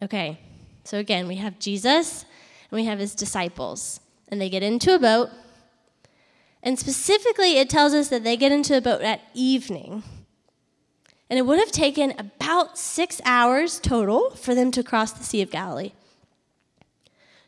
Okay, 0.00 0.40
so 0.84 0.96
again, 0.96 1.28
we 1.28 1.36
have 1.36 1.58
Jesus 1.58 2.24
and 2.70 2.80
we 2.80 2.86
have 2.86 2.98
his 2.98 3.14
disciples, 3.14 4.00
and 4.28 4.40
they 4.40 4.48
get 4.48 4.62
into 4.62 4.94
a 4.94 4.98
boat. 4.98 5.28
And 6.62 6.78
specifically, 6.78 7.58
it 7.58 7.68
tells 7.68 7.92
us 7.92 8.08
that 8.08 8.24
they 8.24 8.38
get 8.38 8.52
into 8.52 8.74
a 8.74 8.80
boat 8.80 9.02
at 9.02 9.20
evening. 9.34 10.02
And 11.28 11.38
it 11.38 11.42
would 11.42 11.58
have 11.58 11.72
taken 11.72 12.14
about 12.18 12.78
six 12.78 13.20
hours 13.26 13.78
total 13.78 14.30
for 14.30 14.54
them 14.54 14.70
to 14.70 14.82
cross 14.82 15.12
the 15.12 15.24
Sea 15.24 15.42
of 15.42 15.50
Galilee. 15.50 15.92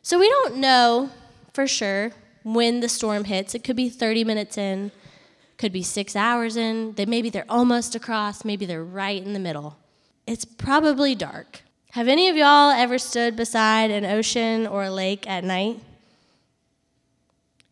So 0.02 0.18
we 0.18 0.28
don't 0.28 0.56
know 0.56 1.10
for 1.54 1.66
sure 1.66 2.12
when 2.42 2.80
the 2.80 2.90
storm 2.90 3.24
hits. 3.24 3.54
It 3.54 3.64
could 3.64 3.76
be 3.76 3.88
30 3.88 4.22
minutes 4.24 4.58
in, 4.58 4.92
could 5.58 5.72
be 5.72 5.82
six 5.82 6.14
hours 6.14 6.56
in. 6.56 6.92
They, 6.94 7.06
maybe 7.06 7.30
they're 7.30 7.46
almost 7.48 7.94
across, 7.94 8.44
maybe 8.44 8.66
they're 8.66 8.84
right 8.84 9.22
in 9.22 9.32
the 9.32 9.38
middle. 9.38 9.76
It's 10.26 10.44
probably 10.44 11.14
dark. 11.14 11.62
Have 11.92 12.08
any 12.08 12.28
of 12.28 12.36
y'all 12.36 12.70
ever 12.70 12.98
stood 12.98 13.36
beside 13.36 13.90
an 13.90 14.04
ocean 14.04 14.66
or 14.66 14.84
a 14.84 14.90
lake 14.90 15.28
at 15.28 15.44
night? 15.44 15.80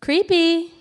Creepy. 0.01 0.73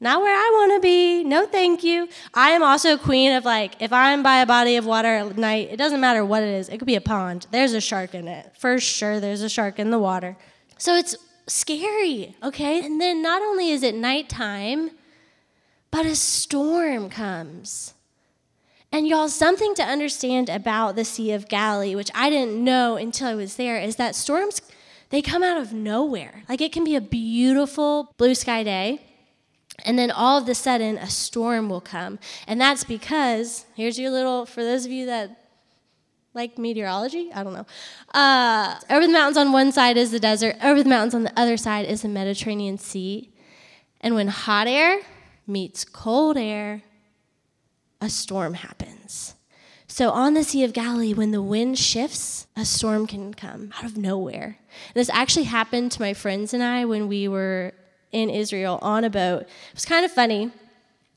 Not 0.00 0.20
where 0.20 0.34
I 0.34 0.50
want 0.52 0.74
to 0.74 0.80
be. 0.80 1.24
No, 1.24 1.46
thank 1.46 1.84
you. 1.84 2.08
I 2.34 2.50
am 2.50 2.62
also 2.62 2.94
a 2.94 2.98
queen 2.98 3.32
of 3.32 3.44
like, 3.44 3.80
if 3.80 3.92
I'm 3.92 4.22
by 4.22 4.42
a 4.42 4.46
body 4.46 4.76
of 4.76 4.86
water 4.86 5.08
at 5.08 5.38
night, 5.38 5.68
it 5.70 5.76
doesn't 5.76 6.00
matter 6.00 6.24
what 6.24 6.42
it 6.42 6.48
is. 6.48 6.68
It 6.68 6.78
could 6.78 6.86
be 6.86 6.96
a 6.96 7.00
pond. 7.00 7.46
There's 7.52 7.72
a 7.72 7.80
shark 7.80 8.14
in 8.14 8.28
it. 8.28 8.52
For 8.58 8.78
sure, 8.80 9.20
there's 9.20 9.40
a 9.42 9.48
shark 9.48 9.78
in 9.78 9.90
the 9.90 9.98
water. 9.98 10.36
So 10.76 10.96
it's 10.96 11.16
scary, 11.46 12.36
okay? 12.42 12.84
And 12.84 13.00
then 13.00 13.22
not 13.22 13.40
only 13.40 13.70
is 13.70 13.82
it 13.82 13.94
nighttime, 13.94 14.90
but 15.94 16.06
a 16.06 16.16
storm 16.16 17.08
comes. 17.08 17.94
And 18.90 19.06
y'all, 19.06 19.28
something 19.28 19.76
to 19.76 19.82
understand 19.84 20.48
about 20.48 20.96
the 20.96 21.04
Sea 21.04 21.30
of 21.30 21.46
Galilee, 21.46 21.94
which 21.94 22.10
I 22.16 22.30
didn't 22.30 22.64
know 22.64 22.96
until 22.96 23.28
I 23.28 23.36
was 23.36 23.54
there, 23.54 23.78
is 23.78 23.94
that 23.94 24.16
storms, 24.16 24.60
they 25.10 25.22
come 25.22 25.44
out 25.44 25.56
of 25.56 25.72
nowhere. 25.72 26.42
Like 26.48 26.60
it 26.60 26.72
can 26.72 26.82
be 26.82 26.96
a 26.96 27.00
beautiful 27.00 28.12
blue 28.16 28.34
sky 28.34 28.64
day 28.64 29.02
and 29.84 29.96
then 29.96 30.10
all 30.10 30.36
of 30.36 30.48
a 30.48 30.54
sudden, 30.56 30.98
a 30.98 31.08
storm 31.08 31.68
will 31.68 31.80
come. 31.80 32.18
And 32.48 32.60
that's 32.60 32.82
because, 32.82 33.64
here's 33.76 33.96
your 33.96 34.10
little, 34.10 34.46
for 34.46 34.64
those 34.64 34.84
of 34.84 34.90
you 34.90 35.06
that 35.06 35.44
like 36.32 36.58
meteorology, 36.58 37.30
I 37.32 37.44
don't 37.44 37.52
know. 37.52 37.66
Uh, 38.12 38.80
over 38.90 39.06
the 39.06 39.12
mountains 39.12 39.36
on 39.36 39.52
one 39.52 39.70
side 39.70 39.96
is 39.96 40.10
the 40.10 40.18
desert, 40.18 40.56
over 40.60 40.82
the 40.82 40.88
mountains 40.88 41.14
on 41.14 41.22
the 41.22 41.38
other 41.38 41.56
side 41.56 41.86
is 41.86 42.02
the 42.02 42.08
Mediterranean 42.08 42.78
Sea. 42.78 43.30
And 44.00 44.16
when 44.16 44.26
hot 44.26 44.66
air 44.66 45.00
meets 45.46 45.84
cold 45.84 46.36
air, 46.36 46.82
a 48.00 48.08
storm 48.08 48.54
happens. 48.54 49.34
So 49.86 50.10
on 50.10 50.34
the 50.34 50.42
Sea 50.42 50.64
of 50.64 50.72
Galilee, 50.72 51.14
when 51.14 51.30
the 51.30 51.42
wind 51.42 51.78
shifts, 51.78 52.46
a 52.56 52.64
storm 52.64 53.06
can 53.06 53.34
come 53.34 53.72
out 53.76 53.84
of 53.84 53.96
nowhere. 53.96 54.58
This 54.94 55.10
actually 55.10 55.44
happened 55.44 55.92
to 55.92 56.02
my 56.02 56.14
friends 56.14 56.52
and 56.52 56.62
I 56.62 56.84
when 56.84 57.06
we 57.06 57.28
were 57.28 57.72
in 58.10 58.30
Israel 58.30 58.78
on 58.82 59.04
a 59.04 59.10
boat. 59.10 59.42
It 59.42 59.74
was 59.74 59.84
kind 59.84 60.04
of 60.04 60.10
funny. 60.10 60.50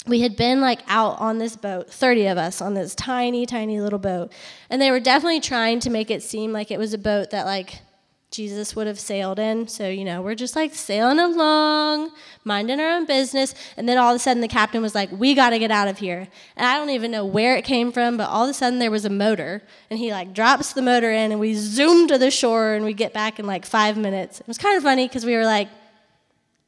We 0.05 0.21
had 0.21 0.35
been 0.35 0.61
like 0.61 0.81
out 0.87 1.19
on 1.19 1.37
this 1.37 1.55
boat, 1.55 1.89
30 1.89 2.27
of 2.27 2.37
us 2.37 2.61
on 2.61 2.73
this 2.73 2.95
tiny, 2.95 3.45
tiny 3.45 3.81
little 3.81 3.99
boat. 3.99 4.31
And 4.69 4.81
they 4.81 4.91
were 4.91 4.99
definitely 4.99 5.41
trying 5.41 5.79
to 5.81 5.89
make 5.89 6.11
it 6.11 6.23
seem 6.23 6.53
like 6.53 6.71
it 6.71 6.79
was 6.79 6.93
a 6.93 6.97
boat 6.97 7.31
that 7.31 7.45
like 7.45 7.81
Jesus 8.29 8.75
would 8.75 8.87
have 8.87 8.99
sailed 8.99 9.39
in. 9.39 9.67
So, 9.67 9.87
you 9.87 10.03
know, 10.03 10.21
we're 10.21 10.35
just 10.35 10.55
like 10.55 10.75
sailing 10.75 11.19
along, 11.19 12.11
minding 12.43 12.79
our 12.79 12.89
own 12.89 13.05
business. 13.05 13.55
And 13.77 13.87
then 13.87 13.97
all 13.97 14.11
of 14.11 14.17
a 14.17 14.19
sudden 14.19 14.41
the 14.41 14.49
captain 14.49 14.81
was 14.81 14.93
like, 14.93 15.09
We 15.11 15.33
got 15.33 15.51
to 15.51 15.59
get 15.59 15.71
out 15.71 15.87
of 15.87 15.97
here. 15.97 16.27
And 16.57 16.67
I 16.67 16.77
don't 16.77 16.89
even 16.89 17.09
know 17.09 17.25
where 17.25 17.55
it 17.55 17.63
came 17.63 17.91
from, 17.91 18.17
but 18.17 18.29
all 18.29 18.43
of 18.43 18.49
a 18.49 18.53
sudden 18.53 18.79
there 18.79 18.91
was 18.91 19.05
a 19.05 19.09
motor. 19.09 19.63
And 19.89 19.97
he 19.97 20.11
like 20.11 20.33
drops 20.33 20.73
the 20.73 20.81
motor 20.81 21.09
in 21.09 21.31
and 21.31 21.39
we 21.39 21.53
zoom 21.53 22.07
to 22.09 22.17
the 22.17 22.29
shore 22.29 22.73
and 22.73 22.83
we 22.83 22.93
get 22.93 23.13
back 23.13 23.39
in 23.39 23.47
like 23.47 23.65
five 23.65 23.97
minutes. 23.97 24.41
It 24.41 24.47
was 24.47 24.57
kind 24.57 24.75
of 24.75 24.83
funny 24.83 25.07
because 25.07 25.25
we 25.25 25.35
were 25.35 25.45
like, 25.45 25.69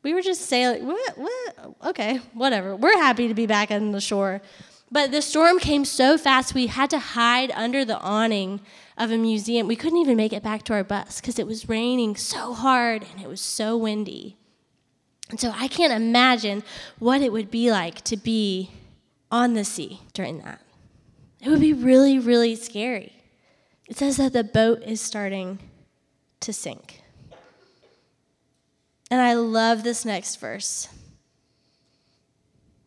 we 0.02 0.14
were 0.14 0.22
just 0.22 0.42
sailing. 0.44 0.88
What? 0.88 1.18
What? 1.18 1.76
Okay, 1.88 2.22
whatever. 2.34 2.74
We're 2.74 2.98
happy 2.98 3.28
to 3.28 3.34
be 3.34 3.48
back 3.48 3.70
on 3.70 3.92
the 3.92 4.00
shore. 4.00 4.42
But 4.92 5.12
the 5.12 5.22
storm 5.22 5.60
came 5.60 5.86
so 5.86 6.18
fast, 6.18 6.56
we 6.56 6.68
had 6.68 6.90
to 6.90 7.00
hide 7.00 7.52
under 7.52 7.86
the 7.86 8.00
awning 8.00 8.62
of 9.00 9.12
a 9.12 9.18
museum. 9.18 9.66
We 9.66 9.78
couldn't 9.78 9.98
even 10.00 10.18
make 10.18 10.34
it 10.34 10.44
back 10.44 10.64
to 10.64 10.74
our 10.74 10.84
bus 10.84 11.22
because 11.22 11.40
it 11.40 11.48
was 11.48 11.70
raining 11.70 12.18
so 12.18 12.54
hard 12.54 13.06
and 13.10 13.24
it 13.24 13.30
was 13.30 13.42
so 13.42 13.78
windy. 13.78 14.36
And 15.30 15.40
so 15.40 15.54
I 15.56 15.68
can't 15.70 15.94
imagine 15.94 16.64
what 17.00 17.22
it 17.22 17.32
would 17.32 17.50
be 17.50 17.72
like 17.72 18.02
to 18.02 18.18
be 18.18 18.72
on 19.32 19.54
the 19.54 19.64
sea 19.64 20.02
during 20.14 20.40
that. 20.40 20.62
It 21.40 21.50
would 21.50 21.62
be 21.62 21.74
really, 21.74 22.20
really 22.20 22.56
scary. 22.56 23.14
It 23.88 23.98
says 23.98 24.18
that 24.18 24.34
the 24.34 24.44
boat 24.44 24.84
is 24.84 25.00
starting 25.00 25.60
to 26.42 26.52
sink. 26.52 27.02
And 29.10 29.22
I 29.22 29.34
love 29.34 29.84
this 29.84 30.04
next 30.04 30.36
verse. 30.36 30.90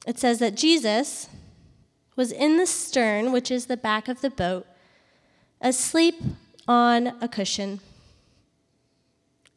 It 0.07 0.19
says 0.19 0.41
that 0.41 0.57
Jesus 0.57 1.29
was 2.17 2.31
in 2.31 2.59
the 2.59 2.67
stern, 2.67 3.33
which 3.33 3.51
is 3.51 3.67
the 3.67 3.77
back 3.77 4.09
of 4.09 4.21
the 4.21 4.31
boat, 4.31 4.67
asleep 5.63 6.17
on 6.69 7.09
a 7.21 7.29
cushion. 7.29 7.81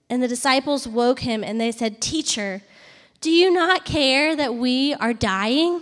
And 0.09 0.21
the 0.21 0.27
disciples 0.27 0.87
woke 0.87 1.21
him 1.21 1.43
and 1.43 1.59
they 1.59 1.71
said, 1.71 1.99
Teacher, 1.99 2.61
do 3.21 3.31
you 3.31 3.51
not 3.51 3.85
care 3.85 4.35
that 4.35 4.55
we 4.55 4.93
are 4.93 5.13
dying? 5.13 5.81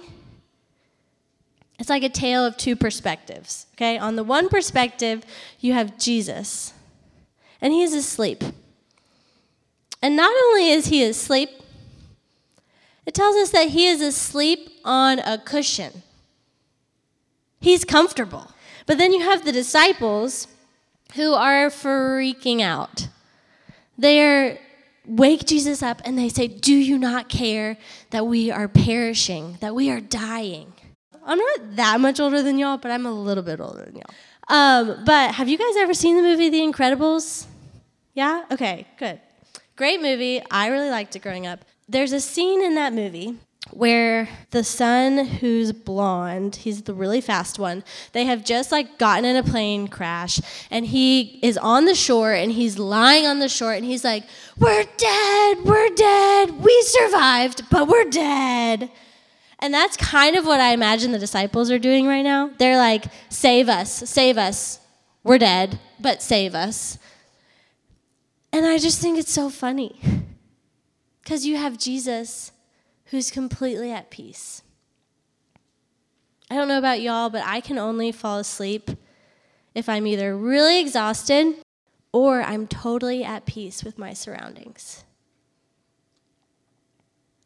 It's 1.78 1.90
like 1.90 2.04
a 2.04 2.10
tale 2.10 2.46
of 2.46 2.56
two 2.56 2.76
perspectives, 2.76 3.68
okay? 3.76 3.98
On 3.98 4.16
the 4.16 4.24
one 4.24 4.48
perspective, 4.48 5.26
you 5.60 5.74
have 5.74 5.98
Jesus, 5.98 6.74
and 7.60 7.74
he's 7.74 7.94
asleep. 7.94 8.44
And 10.02 10.16
not 10.16 10.34
only 10.46 10.70
is 10.70 10.88
he 10.88 11.04
asleep, 11.04 11.50
it 13.06 13.14
tells 13.14 13.36
us 13.36 13.50
that 13.50 13.70
he 13.70 13.88
is 13.88 14.02
asleep 14.02 14.70
on 14.86 15.20
a 15.20 15.38
cushion. 15.38 16.04
He's 17.60 17.84
comfortable. 17.84 18.52
But 18.86 18.98
then 18.98 19.14
you 19.14 19.22
have 19.22 19.46
the 19.46 19.52
disciples 19.52 20.48
who 21.16 21.34
are 21.34 21.70
freaking 21.70 22.62
out. 22.62 23.08
They 23.98 24.22
are 24.22 24.58
wake 25.06 25.46
Jesus 25.46 25.84
up 25.84 26.02
and 26.06 26.18
they 26.18 26.30
say, 26.30 26.48
Do 26.48 26.74
you 26.74 26.98
not 26.98 27.30
care 27.30 27.78
that 28.10 28.26
we 28.28 28.52
are 28.52 28.68
perishing, 28.68 29.58
that 29.60 29.76
we 29.76 29.90
are 29.90 30.00
dying? 30.00 30.74
I'm 31.26 31.38
not 31.38 31.76
that 31.76 32.02
much 32.02 32.20
older 32.20 32.42
than 32.42 32.58
y'all, 32.58 32.78
but 32.78 32.92
I'm 32.92 33.06
a 33.06 33.14
little 33.14 33.44
bit 33.44 33.60
older 33.60 33.86
than 33.86 33.96
y'all. 33.96 34.14
Um, 34.50 35.04
but 35.06 35.36
have 35.36 35.48
you 35.48 35.58
guys 35.58 35.76
ever 35.78 35.94
seen 35.94 36.18
the 36.18 36.22
movie 36.22 36.50
The 36.50 36.60
Incredibles? 36.60 37.46
Yeah? 38.14 38.44
Okay, 38.52 38.86
good. 38.98 39.22
Great 39.76 40.02
movie. 40.02 40.42
I 40.52 40.68
really 40.68 40.90
liked 40.90 41.16
it 41.16 41.22
growing 41.22 41.48
up. 41.48 41.64
There's 41.88 42.12
a 42.12 42.20
scene 42.20 42.64
in 42.64 42.76
that 42.76 42.94
movie 42.94 43.38
where 43.72 44.30
the 44.52 44.64
son 44.64 45.26
who's 45.26 45.72
blonde, 45.72 46.58
he's 46.58 46.84
the 46.84 46.94
really 46.94 47.22
fast 47.22 47.58
one, 47.58 47.84
they 48.12 48.26
have 48.26 48.44
just 48.44 48.72
like 48.72 48.98
gotten 48.98 49.26
in 49.26 49.36
a 49.36 49.44
plane 49.44 49.88
crash 49.88 50.40
and 50.70 50.86
he 50.88 51.40
is 51.42 51.58
on 51.58 51.86
the 51.86 51.96
shore 51.96 52.34
and 52.34 52.52
he's 52.52 52.78
lying 52.78 53.26
on 53.26 53.40
the 53.40 53.50
shore 53.50 53.74
and 53.74 53.86
he's 53.86 54.04
like, 54.04 54.24
We're 54.58 54.86
dead, 54.98 55.58
we're 55.64 55.90
dead, 55.90 56.64
we 56.64 56.82
survived, 56.84 57.70
but 57.70 57.88
we're 57.88 58.10
dead. 58.10 58.92
And 59.60 59.74
that's 59.74 59.96
kind 59.96 60.36
of 60.36 60.46
what 60.46 60.60
I 60.60 60.74
imagine 60.74 61.12
the 61.12 61.20
disciples 61.20 61.72
are 61.72 61.80
doing 61.80 62.06
right 62.06 62.22
now. 62.22 62.52
They're 62.58 62.78
like, 62.78 63.06
Save 63.30 63.70
us, 63.70 63.92
save 64.10 64.38
us, 64.38 64.80
we're 65.24 65.38
dead, 65.38 65.80
but 66.00 66.22
save 66.22 66.54
us. 66.54 67.00
And 68.52 68.66
I 68.68 68.78
just 68.78 69.02
think 69.02 69.18
it's 69.18 69.34
so 69.34 69.50
funny 69.50 70.00
because 71.24 71.46
you 71.46 71.58
have 71.58 71.78
Jesus 71.78 72.52
who's 73.14 73.30
completely 73.30 73.92
at 73.92 74.10
peace. 74.10 74.64
I 76.50 76.56
don't 76.56 76.68
know 76.68 76.80
about 76.80 77.00
y'all, 77.00 77.30
but 77.30 77.44
I 77.46 77.62
can 77.62 77.78
only 77.78 78.12
fall 78.12 78.40
asleep 78.40 78.90
if 79.76 79.88
I'm 79.88 80.08
either 80.08 80.36
really 80.36 80.80
exhausted 80.82 81.58
or 82.12 82.42
I'm 82.42 82.66
totally 82.66 83.24
at 83.24 83.46
peace 83.46 83.84
with 83.84 84.00
my 84.00 84.14
surroundings. 84.14 85.04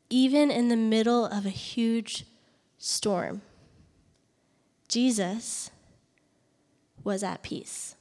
Even 0.10 0.50
in 0.52 0.70
the 0.70 0.78
middle 0.78 1.26
of 1.26 1.46
a 1.46 1.50
huge 1.50 2.24
storm, 2.78 3.42
Jesus 4.88 5.70
was 7.04 7.24
at 7.24 7.44
peace. 7.44 7.98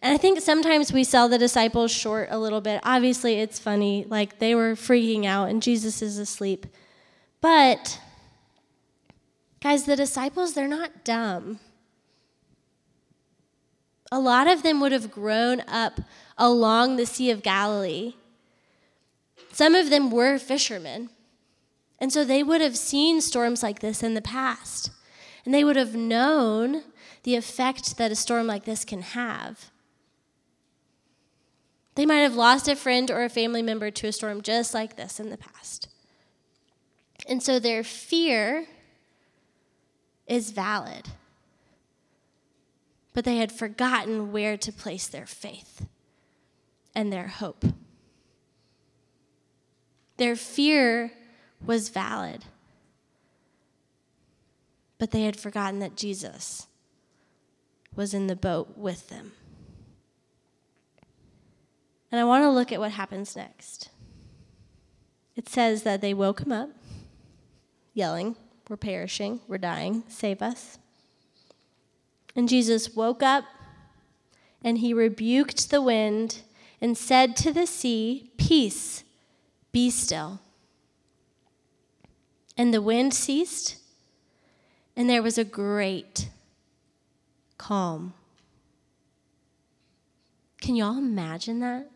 And 0.00 0.14
I 0.14 0.16
think 0.16 0.40
sometimes 0.40 0.92
we 0.92 1.04
sell 1.04 1.28
the 1.28 1.38
disciples 1.38 1.90
short 1.90 2.28
a 2.30 2.38
little 2.38 2.60
bit. 2.60 2.80
Obviously, 2.82 3.40
it's 3.40 3.58
funny, 3.58 4.06
like 4.08 4.38
they 4.38 4.54
were 4.54 4.72
freaking 4.72 5.26
out 5.26 5.50
and 5.50 5.62
Jesus 5.62 6.00
is 6.00 6.18
asleep. 6.18 6.66
But, 7.40 8.00
guys, 9.60 9.84
the 9.84 9.96
disciples, 9.96 10.54
they're 10.54 10.68
not 10.68 11.04
dumb. 11.04 11.60
A 14.10 14.20
lot 14.20 14.46
of 14.46 14.62
them 14.62 14.80
would 14.80 14.92
have 14.92 15.10
grown 15.10 15.60
up 15.68 16.00
along 16.38 16.96
the 16.96 17.06
Sea 17.06 17.30
of 17.30 17.42
Galilee. 17.42 18.14
Some 19.52 19.74
of 19.74 19.90
them 19.90 20.10
were 20.10 20.38
fishermen. 20.38 21.10
And 21.98 22.12
so 22.12 22.24
they 22.24 22.42
would 22.42 22.60
have 22.60 22.76
seen 22.76 23.20
storms 23.20 23.62
like 23.62 23.80
this 23.80 24.02
in 24.02 24.14
the 24.14 24.22
past. 24.22 24.90
And 25.44 25.52
they 25.52 25.64
would 25.64 25.76
have 25.76 25.94
known 25.94 26.82
the 27.22 27.36
effect 27.36 27.96
that 27.98 28.10
a 28.10 28.16
storm 28.16 28.46
like 28.46 28.64
this 28.64 28.84
can 28.84 29.02
have. 29.02 29.70
They 31.94 32.06
might 32.06 32.18
have 32.18 32.34
lost 32.34 32.68
a 32.68 32.76
friend 32.76 33.10
or 33.10 33.22
a 33.22 33.28
family 33.28 33.62
member 33.62 33.90
to 33.90 34.06
a 34.06 34.12
storm 34.12 34.40
just 34.40 34.72
like 34.72 34.96
this 34.96 35.20
in 35.20 35.30
the 35.30 35.36
past. 35.36 35.88
And 37.28 37.42
so 37.42 37.58
their 37.58 37.84
fear 37.84 38.66
is 40.26 40.50
valid. 40.50 41.08
But 43.12 43.24
they 43.24 43.36
had 43.36 43.52
forgotten 43.52 44.32
where 44.32 44.56
to 44.56 44.72
place 44.72 45.06
their 45.06 45.26
faith 45.26 45.86
and 46.94 47.12
their 47.12 47.28
hope. 47.28 47.64
Their 50.16 50.36
fear 50.36 51.12
was 51.64 51.88
valid, 51.88 52.44
but 54.98 55.10
they 55.10 55.22
had 55.24 55.36
forgotten 55.36 55.78
that 55.80 55.96
Jesus 55.96 56.66
was 57.94 58.14
in 58.14 58.26
the 58.26 58.36
boat 58.36 58.76
with 58.76 59.08
them. 59.08 59.32
And 62.12 62.20
I 62.20 62.24
want 62.24 62.44
to 62.44 62.50
look 62.50 62.70
at 62.70 62.78
what 62.78 62.92
happens 62.92 63.34
next. 63.34 63.88
It 65.34 65.48
says 65.48 65.82
that 65.82 66.02
they 66.02 66.12
woke 66.12 66.42
him 66.42 66.52
up, 66.52 66.68
yelling, 67.94 68.36
We're 68.68 68.76
perishing, 68.76 69.40
we're 69.48 69.56
dying, 69.56 70.04
save 70.08 70.42
us. 70.42 70.78
And 72.36 72.50
Jesus 72.50 72.94
woke 72.94 73.22
up 73.22 73.44
and 74.62 74.78
he 74.78 74.92
rebuked 74.92 75.70
the 75.70 75.80
wind 75.80 76.42
and 76.82 76.98
said 76.98 77.34
to 77.36 77.52
the 77.52 77.66
sea, 77.66 78.30
Peace, 78.36 79.04
be 79.72 79.88
still. 79.90 80.40
And 82.56 82.74
the 82.74 82.82
wind 82.82 83.14
ceased, 83.14 83.76
and 84.94 85.08
there 85.08 85.22
was 85.22 85.38
a 85.38 85.44
great 85.44 86.28
calm. 87.56 88.12
Can 90.60 90.76
y'all 90.76 90.98
imagine 90.98 91.60
that? 91.60 91.88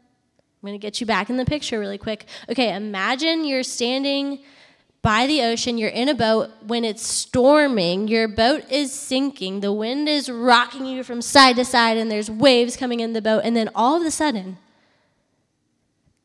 I'm 0.67 0.73
going 0.73 0.81
to 0.81 0.85
get 0.85 1.01
you 1.01 1.07
back 1.07 1.31
in 1.31 1.37
the 1.37 1.45
picture 1.45 1.79
really 1.79 1.97
quick. 1.97 2.27
Okay, 2.49 2.75
imagine 2.75 3.45
you're 3.45 3.63
standing 3.63 4.41
by 5.01 5.29
the 5.29 5.43
ocean, 5.43 5.79
you're 5.79 5.91
in 5.91 6.09
a 6.09 6.15
boat 6.15 6.51
when 6.67 6.85
it's 6.85 7.07
storming, 7.07 8.09
your 8.09 8.27
boat 8.27 8.65
is 8.69 8.93
sinking, 8.93 9.61
the 9.61 9.73
wind 9.73 10.09
is 10.09 10.29
rocking 10.29 10.85
you 10.85 11.05
from 11.05 11.23
side 11.23 11.55
to 11.55 11.65
side, 11.65 11.97
and 11.97 12.11
there's 12.11 12.29
waves 12.29 12.77
coming 12.77 12.99
in 12.99 13.13
the 13.13 13.23
boat, 13.23 13.43
and 13.45 13.55
then 13.55 13.71
all 13.77 13.95
of 13.95 14.05
a 14.05 14.11
sudden, 14.11 14.59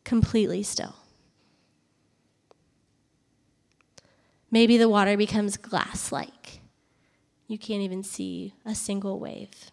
completely 0.04 0.64
still. 0.64 0.96
Maybe 4.50 4.76
the 4.76 4.90
water 4.90 5.16
becomes 5.18 5.56
glass 5.56 6.12
like. 6.12 6.62
You 7.48 7.60
can't 7.60 7.84
even 7.84 8.02
see 8.02 8.56
a 8.66 8.74
single 8.74 9.20
wave. 9.20 9.70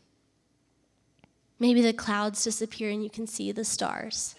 Maybe 1.58 1.80
the 1.80 1.94
clouds 1.94 2.44
disappear 2.44 2.90
and 2.90 3.02
you 3.02 3.08
can 3.08 3.26
see 3.26 3.50
the 3.50 3.64
stars. 3.64 4.34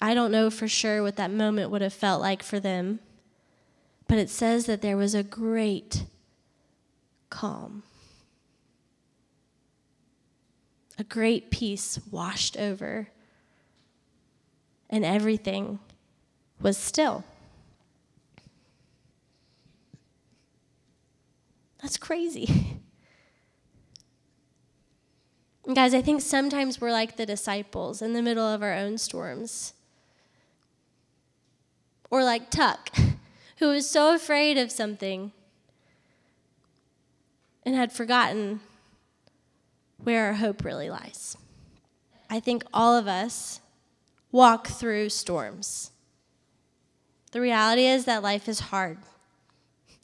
I 0.00 0.14
don't 0.14 0.30
know 0.30 0.50
for 0.50 0.68
sure 0.68 1.02
what 1.02 1.16
that 1.16 1.30
moment 1.30 1.70
would 1.70 1.82
have 1.82 1.92
felt 1.92 2.20
like 2.20 2.42
for 2.42 2.60
them, 2.60 3.00
but 4.08 4.18
it 4.18 4.28
says 4.28 4.66
that 4.66 4.82
there 4.82 4.96
was 4.96 5.14
a 5.14 5.22
great 5.22 6.04
calm. 7.30 7.82
A 10.98 11.04
great 11.04 11.50
peace 11.50 11.98
washed 12.10 12.56
over, 12.56 13.08
and 14.88 15.04
everything 15.04 15.78
was 16.60 16.76
still. 16.76 17.24
That's 21.82 21.96
crazy. 21.96 22.80
guys, 25.74 25.94
I 25.94 26.00
think 26.00 26.20
sometimes 26.20 26.80
we're 26.80 26.92
like 26.92 27.16
the 27.16 27.26
disciples 27.26 28.00
in 28.00 28.12
the 28.12 28.22
middle 28.22 28.46
of 28.46 28.62
our 28.62 28.72
own 28.72 28.98
storms. 28.98 29.74
Or 32.10 32.24
like 32.24 32.50
Tuck, 32.50 32.90
who 33.58 33.68
was 33.68 33.88
so 33.88 34.14
afraid 34.14 34.58
of 34.58 34.70
something 34.70 35.32
and 37.64 37.74
had 37.74 37.92
forgotten 37.92 38.60
where 40.02 40.26
our 40.26 40.34
hope 40.34 40.64
really 40.64 40.88
lies. 40.88 41.36
I 42.30 42.40
think 42.40 42.64
all 42.72 42.96
of 42.96 43.08
us 43.08 43.60
walk 44.30 44.68
through 44.68 45.08
storms. 45.08 45.90
The 47.32 47.40
reality 47.40 47.86
is 47.86 48.04
that 48.04 48.22
life 48.22 48.48
is 48.48 48.60
hard. 48.60 48.98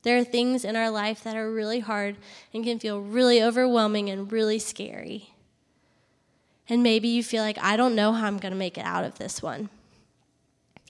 There 0.03 0.19
are 0.19 0.25
things 0.25 0.65
in 0.65 0.75
our 0.75 0.91
life 0.91 1.23
that 1.23 1.37
are 1.37 1.51
really 1.51 1.81
hard 1.81 2.17
and 2.53 2.65
can 2.65 2.79
feel 2.79 3.01
really 3.01 3.43
overwhelming 3.43 4.11
and 4.11 4.31
really 4.31 4.59
scary. 4.59 5.31
And 6.69 6.83
maybe 6.83 7.09
you 7.09 7.23
feel 7.23 7.43
like, 7.43 7.59
I 7.59 7.77
don't 7.77 7.95
know 7.95 8.13
how 8.13 8.27
I'm 8.27 8.39
going 8.39 8.53
to 8.53 8.59
make 8.59 8.79
it 8.79 8.85
out 8.85 9.05
of 9.05 9.19
this 9.19 9.41
one. 9.43 9.69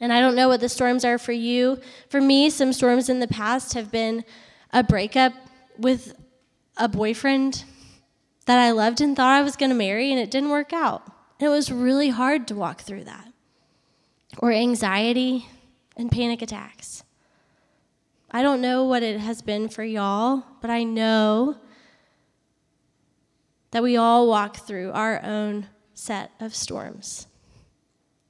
And 0.03 0.13
I 0.13 0.19
don't 0.19 0.35
know 0.35 0.49
what 0.49 0.59
the 0.59 0.69
storms 0.69 1.05
are 1.05 1.17
for 1.17 1.31
you. 1.31 1.79
For 2.09 2.21
me, 2.21 2.51
some 2.51 2.73
storms 2.73 3.09
in 3.09 3.21
the 3.21 3.29
past 3.29 3.75
have 3.75 3.93
been 3.93 4.25
a 4.73 4.83
breakup 4.83 5.33
with 5.79 6.15
a 6.77 6.89
boyfriend 6.89 7.63
that 8.47 8.59
I 8.59 8.73
loved 8.73 9.01
and 9.01 9.15
thought 9.15 9.39
I 9.39 9.43
was 9.43 9.55
going 9.55 9.71
to 9.71 9.77
marry, 9.77 10.11
and 10.11 10.21
it 10.21 10.29
didn't 10.29 10.51
work 10.51 10.73
out. 10.73 11.07
And 11.39 11.47
it 11.47 11.51
was 11.51 11.71
really 11.71 12.09
hard 12.09 12.49
to 12.49 12.57
walk 12.57 12.81
through 12.81 13.05
that. 13.05 13.33
Or 14.39 14.51
anxiety 14.51 15.47
and 15.97 16.11
panic 16.11 16.43
attacks. 16.43 17.05
I 18.29 18.43
don't 18.43 18.61
know 18.61 18.85
what 18.85 19.05
it 19.05 19.21
has 19.21 19.41
been 19.41 19.69
for 19.69 19.85
y'all, 19.85 20.43
but 20.61 20.69
I 20.69 20.83
know 20.83 21.59
that 23.71 23.85
we 23.85 23.97
all 23.97 24.27
walk 24.27 24.57
through 24.57 24.91
our 24.91 25.23
own 25.23 25.69
set 25.95 26.33
of 26.41 26.57
storms. 26.57 27.29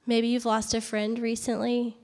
Maybe 0.05 0.27
you've 0.27 0.45
lost 0.45 0.73
a 0.73 0.81
friend 0.81 1.17
recently. 1.17 1.97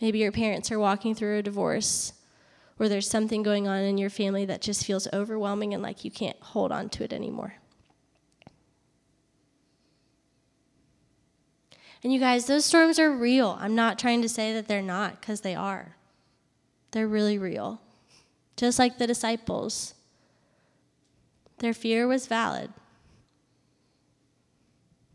Maybe 0.00 0.18
your 0.18 0.32
parents 0.32 0.70
are 0.70 0.78
walking 0.78 1.14
through 1.14 1.38
a 1.38 1.42
divorce, 1.42 2.14
or 2.78 2.88
there's 2.88 3.08
something 3.08 3.42
going 3.42 3.68
on 3.68 3.82
in 3.82 3.98
your 3.98 4.10
family 4.10 4.44
that 4.46 4.62
just 4.62 4.84
feels 4.84 5.06
overwhelming 5.12 5.74
and 5.74 5.82
like 5.82 6.04
you 6.04 6.10
can't 6.10 6.40
hold 6.40 6.72
on 6.72 6.88
to 6.90 7.04
it 7.04 7.12
anymore. 7.12 7.54
And 12.02 12.12
you 12.14 12.18
guys, 12.18 12.46
those 12.46 12.64
storms 12.64 12.98
are 12.98 13.10
real. 13.10 13.58
I'm 13.60 13.74
not 13.74 13.98
trying 13.98 14.22
to 14.22 14.28
say 14.28 14.54
that 14.54 14.68
they're 14.68 14.80
not, 14.80 15.20
because 15.20 15.42
they 15.42 15.54
are. 15.54 15.96
They're 16.92 17.06
really 17.06 17.36
real. 17.36 17.82
Just 18.56 18.78
like 18.78 18.96
the 18.96 19.06
disciples, 19.06 19.94
their 21.58 21.74
fear 21.74 22.06
was 22.06 22.26
valid. 22.26 22.70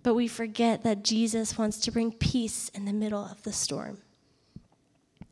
But 0.06 0.14
we 0.14 0.28
forget 0.28 0.84
that 0.84 1.04
Jesus 1.04 1.58
wants 1.58 1.80
to 1.80 1.92
bring 1.92 2.12
peace 2.12 2.70
in 2.76 2.86
the 2.86 2.94
middle 2.94 3.26
of 3.26 3.42
the 3.42 3.52
storm. 3.52 3.98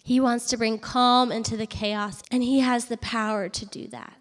He 0.04 0.20
wants 0.20 0.48
to 0.48 0.58
bring 0.58 0.80
calm 0.80 1.32
into 1.32 1.56
the 1.56 1.68
chaos, 1.68 2.24
and 2.32 2.42
He 2.42 2.62
has 2.62 2.86
the 2.86 2.98
power 2.98 3.50
to 3.50 3.66
do 3.68 3.88
that. 3.90 4.18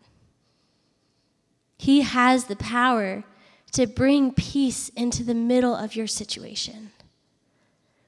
He 1.78 2.02
has 2.02 2.44
the 2.44 2.56
power 2.56 3.24
to 3.72 3.86
bring 3.86 4.34
peace 4.34 4.90
into 4.90 5.24
the 5.24 5.34
middle 5.34 5.74
of 5.74 5.96
your 5.96 6.06
situation. 6.06 6.90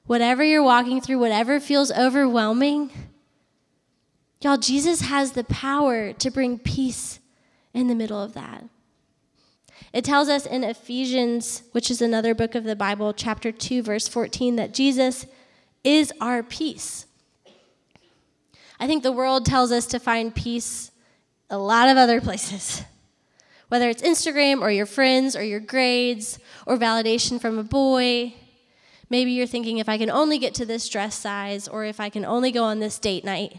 Whatever 0.04 0.44
you're 0.44 0.62
walking 0.62 1.00
through, 1.00 1.20
whatever 1.20 1.58
feels 1.58 1.90
overwhelming, 1.92 2.90
y'all, 4.42 4.58
Jesus 4.58 5.00
has 5.00 5.32
the 5.32 5.44
power 5.44 6.12
to 6.12 6.30
bring 6.30 6.58
peace 6.58 7.20
in 7.72 7.88
the 7.88 7.94
middle 7.94 8.22
of 8.22 8.34
that. 8.34 8.64
It 9.92 10.04
tells 10.04 10.28
us 10.28 10.46
in 10.46 10.64
Ephesians, 10.64 11.62
which 11.72 11.90
is 11.90 12.02
another 12.02 12.34
book 12.34 12.54
of 12.54 12.64
the 12.64 12.76
Bible, 12.76 13.12
chapter 13.12 13.52
2, 13.52 13.82
verse 13.82 14.08
14, 14.08 14.56
that 14.56 14.74
Jesus 14.74 15.26
is 15.84 16.12
our 16.20 16.42
peace. 16.42 17.06
I 18.80 18.86
think 18.86 19.02
the 19.02 19.12
world 19.12 19.46
tells 19.46 19.70
us 19.70 19.86
to 19.86 19.98
find 19.98 20.34
peace 20.34 20.90
a 21.50 21.58
lot 21.58 21.88
of 21.88 21.96
other 21.96 22.20
places. 22.22 22.82
Whether 23.68 23.88
it's 23.88 24.02
Instagram 24.02 24.60
or 24.60 24.70
your 24.70 24.86
friends 24.86 25.34
or 25.36 25.42
your 25.42 25.60
grades 25.60 26.38
or 26.66 26.76
validation 26.76 27.40
from 27.40 27.58
a 27.58 27.64
boy. 27.64 28.34
Maybe 29.10 29.32
you're 29.32 29.46
thinking 29.46 29.78
if 29.78 29.88
I 29.88 29.98
can 29.98 30.10
only 30.10 30.38
get 30.38 30.54
to 30.54 30.66
this 30.66 30.88
dress 30.88 31.14
size 31.14 31.68
or 31.68 31.84
if 31.84 32.00
I 32.00 32.08
can 32.08 32.24
only 32.24 32.50
go 32.50 32.64
on 32.64 32.80
this 32.80 32.98
date 32.98 33.24
night. 33.24 33.58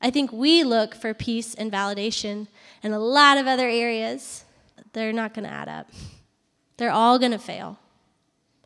I 0.00 0.10
think 0.10 0.32
we 0.32 0.64
look 0.64 0.94
for 0.94 1.12
peace 1.12 1.54
and 1.54 1.70
validation 1.70 2.46
in 2.82 2.92
a 2.92 2.98
lot 2.98 3.36
of 3.38 3.46
other 3.46 3.68
areas. 3.68 4.44
They're 4.92 5.12
not 5.12 5.34
going 5.34 5.44
to 5.44 5.52
add 5.52 5.68
up, 5.68 5.90
they're 6.76 6.90
all 6.90 7.18
going 7.18 7.32
to 7.32 7.38
fail. 7.38 7.78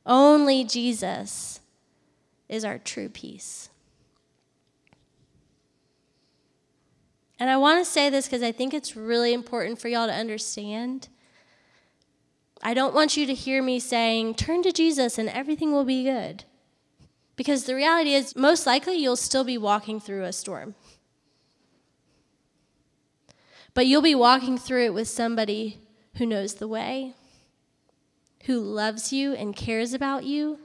Only 0.07 0.65
Jesus 0.65 1.61
is 2.49 2.65
our 2.65 2.79
true 2.79 3.09
peace. 3.09 3.71
And 7.39 7.51
I 7.51 7.57
want 7.57 7.85
to 7.85 7.91
say 7.91 8.11
this 8.11 8.27
because 8.27 8.43
I 8.43 8.53
think 8.53 8.73
it's 8.73 8.97
really 8.97 9.33
important 9.33 9.81
for 9.81 9.89
y'all 9.89 10.07
to 10.07 10.13
understand. 10.13 11.09
I 12.63 12.75
don't 12.75 12.95
want 12.95 13.17
you 13.17 13.27
to 13.27 13.35
hear 13.35 13.63
me 13.63 13.81
saying, 13.81 14.37
turn 14.37 14.63
to 14.63 14.73
Jesus 14.73 15.19
and 15.19 15.29
everything 15.29 15.73
will 15.73 15.85
be 15.85 16.05
good. 16.05 16.45
Because 17.37 17.65
the 17.65 17.75
reality 17.75 18.15
is, 18.15 18.37
most 18.37 18.67
likely, 18.67 18.97
you'll 18.97 19.17
still 19.17 19.45
be 19.45 19.59
walking 19.59 20.01
through 20.01 20.25
a 20.25 20.33
storm. 20.33 20.75
But 23.75 23.87
you'll 23.87 24.03
be 24.03 24.15
walking 24.15 24.57
through 24.57 24.87
it 24.87 24.95
with 24.95 25.09
somebody 25.09 25.81
who 26.17 26.27
knows 26.27 26.55
the 26.55 26.69
way, 26.69 27.15
who 28.45 28.61
loves 28.61 29.13
you 29.13 29.35
and 29.35 29.55
cares 29.55 29.93
about 29.93 30.25
you. 30.25 30.59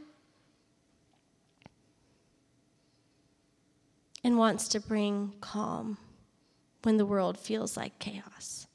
and 4.24 4.38
wants 4.38 4.68
to 4.70 4.80
bring 4.80 5.34
calm 5.42 5.98
when 6.84 6.98
the 6.98 7.06
world 7.06 7.38
feels 7.38 7.78
like 7.78 7.98
chaos. 8.00 8.68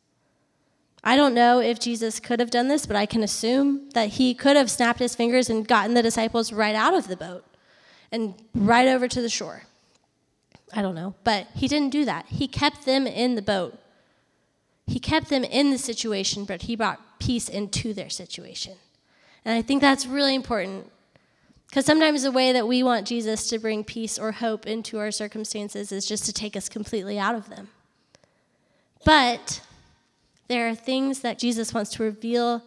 I 1.02 1.16
don't 1.16 1.34
know 1.34 1.60
if 1.60 1.78
Jesus 1.78 2.18
could 2.18 2.40
have 2.40 2.50
done 2.50 2.68
this, 2.68 2.86
but 2.86 2.96
I 2.96 3.04
can 3.04 3.22
assume 3.22 3.90
that 3.90 4.10
he 4.10 4.34
could 4.34 4.56
have 4.56 4.70
snapped 4.70 5.00
his 5.00 5.14
fingers 5.14 5.50
and 5.50 5.66
gotten 5.66 5.94
the 5.94 6.02
disciples 6.02 6.52
right 6.52 6.74
out 6.74 6.94
of 6.94 7.08
the 7.08 7.16
boat 7.16 7.44
and 8.10 8.34
right 8.54 8.88
over 8.88 9.06
to 9.06 9.20
the 9.20 9.28
shore. 9.28 9.64
I 10.72 10.80
don't 10.80 10.94
know, 10.94 11.14
but 11.24 11.46
he 11.54 11.68
didn't 11.68 11.90
do 11.90 12.04
that. 12.06 12.26
He 12.26 12.48
kept 12.48 12.86
them 12.86 13.06
in 13.06 13.34
the 13.34 13.42
boat. 13.42 13.78
He 14.86 14.98
kept 14.98 15.30
them 15.30 15.44
in 15.44 15.70
the 15.70 15.78
situation, 15.78 16.44
but 16.44 16.62
he 16.62 16.76
brought 16.76 17.18
peace 17.18 17.48
into 17.48 17.94
their 17.94 18.10
situation. 18.10 18.74
And 19.44 19.56
I 19.56 19.62
think 19.62 19.80
that's 19.80 20.06
really 20.06 20.34
important 20.34 20.90
because 21.68 21.86
sometimes 21.86 22.22
the 22.22 22.30
way 22.30 22.52
that 22.52 22.68
we 22.68 22.82
want 22.82 23.04
Jesus 23.06 23.48
to 23.48 23.58
bring 23.58 23.82
peace 23.82 24.16
or 24.18 24.30
hope 24.30 24.66
into 24.66 24.98
our 24.98 25.10
circumstances 25.10 25.90
is 25.90 26.06
just 26.06 26.24
to 26.26 26.32
take 26.32 26.56
us 26.56 26.68
completely 26.68 27.18
out 27.18 27.34
of 27.34 27.48
them. 27.48 27.68
But 29.04 29.60
there 30.46 30.68
are 30.68 30.74
things 30.74 31.20
that 31.20 31.38
Jesus 31.38 31.74
wants 31.74 31.90
to 31.94 32.04
reveal 32.04 32.62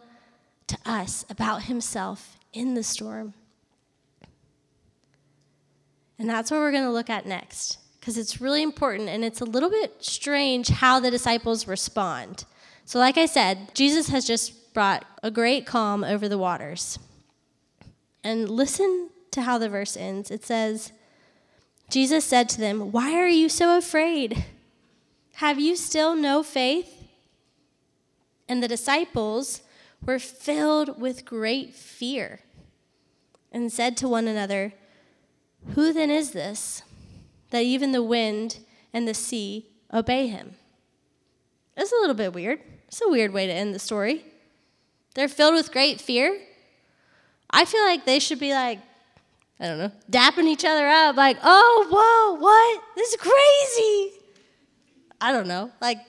to 0.68 0.78
us 0.86 1.26
about 1.30 1.64
himself 1.64 2.38
in 2.52 2.74
the 2.74 2.84
storm. 2.84 3.34
And 6.20 6.30
that's 6.30 6.52
what 6.52 6.60
we're 6.60 6.72
going 6.72 6.84
to 6.84 6.92
look 6.92 7.10
at 7.10 7.26
next, 7.26 7.78
because 8.08 8.18
it's 8.18 8.40
really 8.40 8.64
important 8.64 9.10
and 9.10 9.26
it's 9.26 9.42
a 9.42 9.46
little 9.46 9.70
bit 9.70 9.96
strange 10.00 10.70
how 10.70 10.98
the 10.98 11.12
disciples 11.12 11.68
respond. 11.68 12.46
So, 12.86 13.00
like 13.00 13.18
I 13.18 13.26
said, 13.26 13.76
Jesus 13.76 14.08
has 14.08 14.24
just 14.24 14.74
brought 14.74 15.06
a 15.22 15.30
great 15.30 15.66
calm 15.66 16.06
over 16.06 16.30
the 16.30 16.38
waters. 16.38 17.00
And 18.24 18.50
listen 18.50 19.10
to 19.32 19.42
how 19.42 19.58
the 19.58 19.68
verse 19.68 19.98
ends. 19.98 20.32
It 20.32 20.46
says, 20.46 20.94
Jesus 21.90 22.24
said 22.24 22.48
to 22.48 22.62
them, 22.62 22.94
Why 22.94 23.14
are 23.16 23.28
you 23.28 23.50
so 23.50 23.78
afraid? 23.78 24.46
Have 25.34 25.60
you 25.60 25.76
still 25.76 26.16
no 26.16 26.44
faith? 26.44 27.10
And 28.48 28.64
the 28.64 28.70
disciples 28.70 29.64
were 30.02 30.18
filled 30.18 30.98
with 30.98 31.26
great 31.26 31.74
fear 31.74 32.40
and 33.52 33.70
said 33.70 33.98
to 33.98 34.08
one 34.08 34.30
another, 34.30 34.72
Who 35.76 35.92
then 35.92 36.10
is 36.10 36.32
this 36.32 36.84
that 37.52 37.64
even 37.64 37.92
the 37.92 38.04
wind 38.04 38.60
and 38.94 39.08
the 39.08 39.14
sea 39.14 39.68
obey 39.94 40.28
him? 40.28 40.56
It's 41.76 41.92
a 41.92 41.96
little 41.96 42.16
bit 42.16 42.34
weird. 42.34 42.60
It's 42.88 43.02
a 43.02 43.10
weird 43.10 43.34
way 43.34 43.48
to 43.48 43.54
end 43.54 43.76
the 43.76 43.80
story. 43.80 44.26
They're 45.14 45.28
filled 45.28 45.56
with 45.56 45.72
great 45.72 46.00
fear. 46.00 46.40
I 47.50 47.66
feel 47.66 47.84
like 47.84 48.06
they 48.06 48.20
should 48.20 48.40
be 48.40 48.54
like, 48.54 48.80
I 49.60 49.68
don't 49.68 49.78
know, 49.80 49.92
dapping 50.12 50.46
each 50.46 50.66
other 50.66 50.88
up, 50.88 51.16
like, 51.16 51.38
oh, 51.44 51.88
whoa, 51.90 52.40
what? 52.40 52.84
This 52.96 53.14
is 53.14 53.18
crazy. 53.18 54.20
I 55.20 55.32
don't 55.32 55.48
know. 55.48 55.72
Like, 55.82 56.00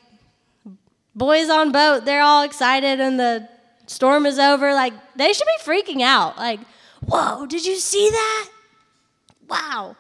boys 1.15 1.49
on 1.49 1.73
boat, 1.73 2.05
they're 2.05 2.23
all 2.23 2.43
excited 2.43 3.01
and 3.01 3.19
the 3.19 3.49
storm 3.87 4.27
is 4.27 4.39
over. 4.39 4.75
Like, 4.75 4.93
they 5.17 5.33
should 5.33 5.47
be 5.47 5.71
freaking 5.71 6.03
out. 6.03 6.37
Like, 6.37 6.61
whoa, 7.07 7.47
did 7.47 7.65
you 7.65 7.77
see 7.77 8.11
that? 8.11 8.51
Wow. 9.49 9.97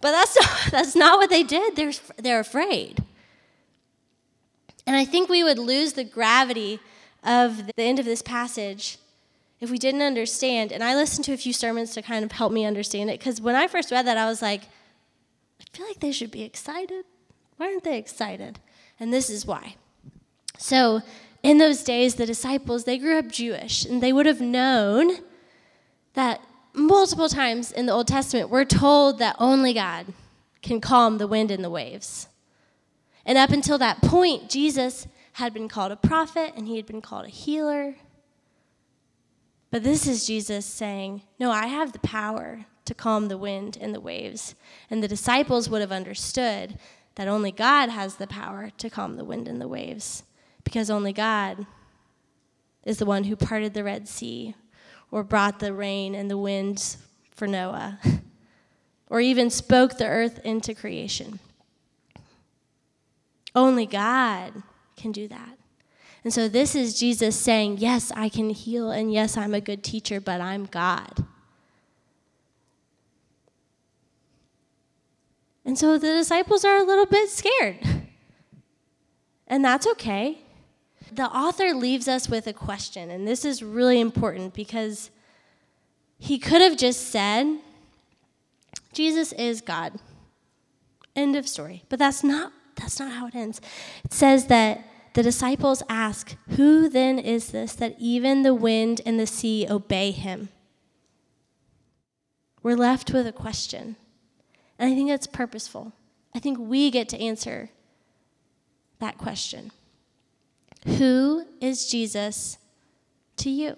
But 0.00 0.12
that's 0.12 0.36
not, 0.40 0.58
that's 0.70 0.96
not 0.96 1.18
what 1.18 1.30
they 1.30 1.42
did. 1.42 1.76
They're, 1.76 1.92
they're 2.16 2.40
afraid. 2.40 3.02
And 4.86 4.96
I 4.96 5.04
think 5.04 5.28
we 5.28 5.42
would 5.42 5.58
lose 5.58 5.94
the 5.94 6.04
gravity 6.04 6.78
of 7.24 7.66
the 7.66 7.82
end 7.82 7.98
of 7.98 8.04
this 8.04 8.22
passage 8.22 8.98
if 9.60 9.70
we 9.70 9.78
didn't 9.78 10.02
understand. 10.02 10.70
And 10.70 10.84
I 10.84 10.94
listened 10.94 11.24
to 11.24 11.32
a 11.32 11.36
few 11.36 11.52
sermons 11.52 11.92
to 11.94 12.02
kind 12.02 12.24
of 12.24 12.32
help 12.32 12.52
me 12.52 12.64
understand 12.64 13.10
it 13.10 13.18
because 13.18 13.40
when 13.40 13.56
I 13.56 13.66
first 13.66 13.90
read 13.90 14.06
that, 14.06 14.16
I 14.16 14.26
was 14.26 14.42
like, 14.42 14.62
I 15.60 15.76
feel 15.76 15.86
like 15.86 16.00
they 16.00 16.12
should 16.12 16.30
be 16.30 16.42
excited. 16.42 17.04
Why 17.56 17.66
aren't 17.66 17.84
they 17.84 17.98
excited? 17.98 18.60
And 19.00 19.12
this 19.12 19.28
is 19.28 19.46
why. 19.46 19.76
So, 20.58 21.02
in 21.42 21.58
those 21.58 21.82
days, 21.82 22.14
the 22.14 22.26
disciples, 22.26 22.84
they 22.84 22.98
grew 22.98 23.18
up 23.18 23.28
Jewish, 23.28 23.84
and 23.84 24.02
they 24.02 24.12
would 24.12 24.26
have 24.26 24.40
known 24.40 25.18
that 26.14 26.40
multiple 26.76 27.28
times 27.28 27.72
in 27.72 27.86
the 27.86 27.92
Old 27.92 28.06
Testament, 28.06 28.50
we're 28.50 28.64
told 28.64 29.18
that 29.18 29.34
only 29.38 29.72
God 29.72 30.06
can 30.62 30.80
calm 30.80 31.18
the 31.18 31.26
wind 31.26 31.50
and 31.50 31.64
the 31.64 31.70
waves. 31.70 32.28
And 33.24 33.38
up 33.38 33.50
until 33.50 33.78
that 33.78 34.02
point, 34.02 34.50
Jesus 34.50 35.08
had 35.32 35.52
been 35.52 35.68
called 35.68 35.92
a 35.92 35.96
prophet 35.96 36.52
and 36.56 36.68
he 36.68 36.76
had 36.76 36.86
been 36.86 37.00
called 37.00 37.26
a 37.26 37.30
healer. 37.30 37.96
But 39.70 39.82
this 39.82 40.06
is 40.06 40.26
Jesus 40.26 40.64
saying, 40.64 41.22
No, 41.38 41.50
I 41.50 41.66
have 41.66 41.92
the 41.92 41.98
power 42.00 42.66
to 42.84 42.94
calm 42.94 43.28
the 43.28 43.38
wind 43.38 43.76
and 43.80 43.94
the 43.94 44.00
waves. 44.00 44.54
And 44.90 45.02
the 45.02 45.08
disciples 45.08 45.68
would 45.68 45.80
have 45.80 45.92
understood 45.92 46.78
that 47.16 47.28
only 47.28 47.50
God 47.50 47.88
has 47.88 48.16
the 48.16 48.26
power 48.26 48.70
to 48.78 48.90
calm 48.90 49.16
the 49.16 49.24
wind 49.24 49.48
and 49.48 49.60
the 49.60 49.68
waves 49.68 50.22
because 50.62 50.90
only 50.90 51.12
God 51.12 51.66
is 52.84 52.98
the 52.98 53.06
one 53.06 53.24
who 53.24 53.34
parted 53.34 53.74
the 53.74 53.84
Red 53.84 54.06
Sea 54.06 54.54
or 55.10 55.22
brought 55.22 55.60
the 55.60 55.72
rain 55.72 56.14
and 56.14 56.30
the 56.30 56.38
winds 56.38 56.98
for 57.30 57.46
Noah 57.46 57.98
or 59.08 59.20
even 59.20 59.50
spoke 59.50 59.98
the 59.98 60.06
earth 60.06 60.40
into 60.44 60.74
creation. 60.74 61.38
Only 63.54 63.86
God 63.86 64.62
can 64.96 65.12
do 65.12 65.28
that. 65.28 65.58
And 66.24 66.32
so 66.32 66.48
this 66.48 66.74
is 66.74 66.98
Jesus 66.98 67.36
saying, 67.36 67.78
Yes, 67.78 68.10
I 68.14 68.28
can 68.28 68.50
heal, 68.50 68.90
and 68.90 69.12
yes, 69.12 69.36
I'm 69.36 69.54
a 69.54 69.60
good 69.60 69.84
teacher, 69.84 70.20
but 70.20 70.40
I'm 70.40 70.66
God. 70.66 71.24
And 75.64 75.78
so 75.78 75.98
the 75.98 76.12
disciples 76.12 76.64
are 76.64 76.78
a 76.78 76.84
little 76.84 77.06
bit 77.06 77.30
scared. 77.30 77.78
And 79.48 79.64
that's 79.64 79.86
okay 79.86 80.40
the 81.12 81.26
author 81.26 81.74
leaves 81.74 82.08
us 82.08 82.28
with 82.28 82.46
a 82.46 82.52
question, 82.52 83.10
and 83.10 83.26
this 83.26 83.44
is 83.44 83.62
really 83.62 84.00
important 84.00 84.54
because 84.54 85.10
he 86.18 86.38
could 86.38 86.60
have 86.60 86.76
just 86.76 87.10
said, 87.10 87.58
Jesus 88.92 89.32
is 89.32 89.60
God. 89.60 89.98
End 91.14 91.36
of 91.36 91.48
story. 91.48 91.84
But 91.88 91.98
that's 91.98 92.24
not 92.24 92.52
that's 92.76 93.00
not 93.00 93.12
how 93.12 93.26
it 93.26 93.34
ends. 93.34 93.60
It 94.04 94.12
says 94.12 94.46
that 94.46 94.84
the 95.14 95.22
disciples 95.22 95.82
ask, 95.88 96.36
Who 96.50 96.88
then 96.88 97.18
is 97.18 97.50
this 97.50 97.74
that 97.74 97.96
even 97.98 98.42
the 98.42 98.54
wind 98.54 99.00
and 99.06 99.18
the 99.18 99.26
sea 99.26 99.66
obey 99.68 100.10
him? 100.10 100.50
We're 102.62 102.76
left 102.76 103.12
with 103.12 103.26
a 103.26 103.32
question. 103.32 103.96
And 104.78 104.92
I 104.92 104.94
think 104.94 105.08
that's 105.08 105.26
purposeful. 105.26 105.92
I 106.34 106.38
think 106.38 106.58
we 106.58 106.90
get 106.90 107.08
to 107.10 107.20
answer 107.20 107.70
that 108.98 109.16
question. 109.16 109.70
Who 110.86 111.44
is 111.60 111.88
Jesus 111.88 112.58
to 113.38 113.50
you? 113.50 113.76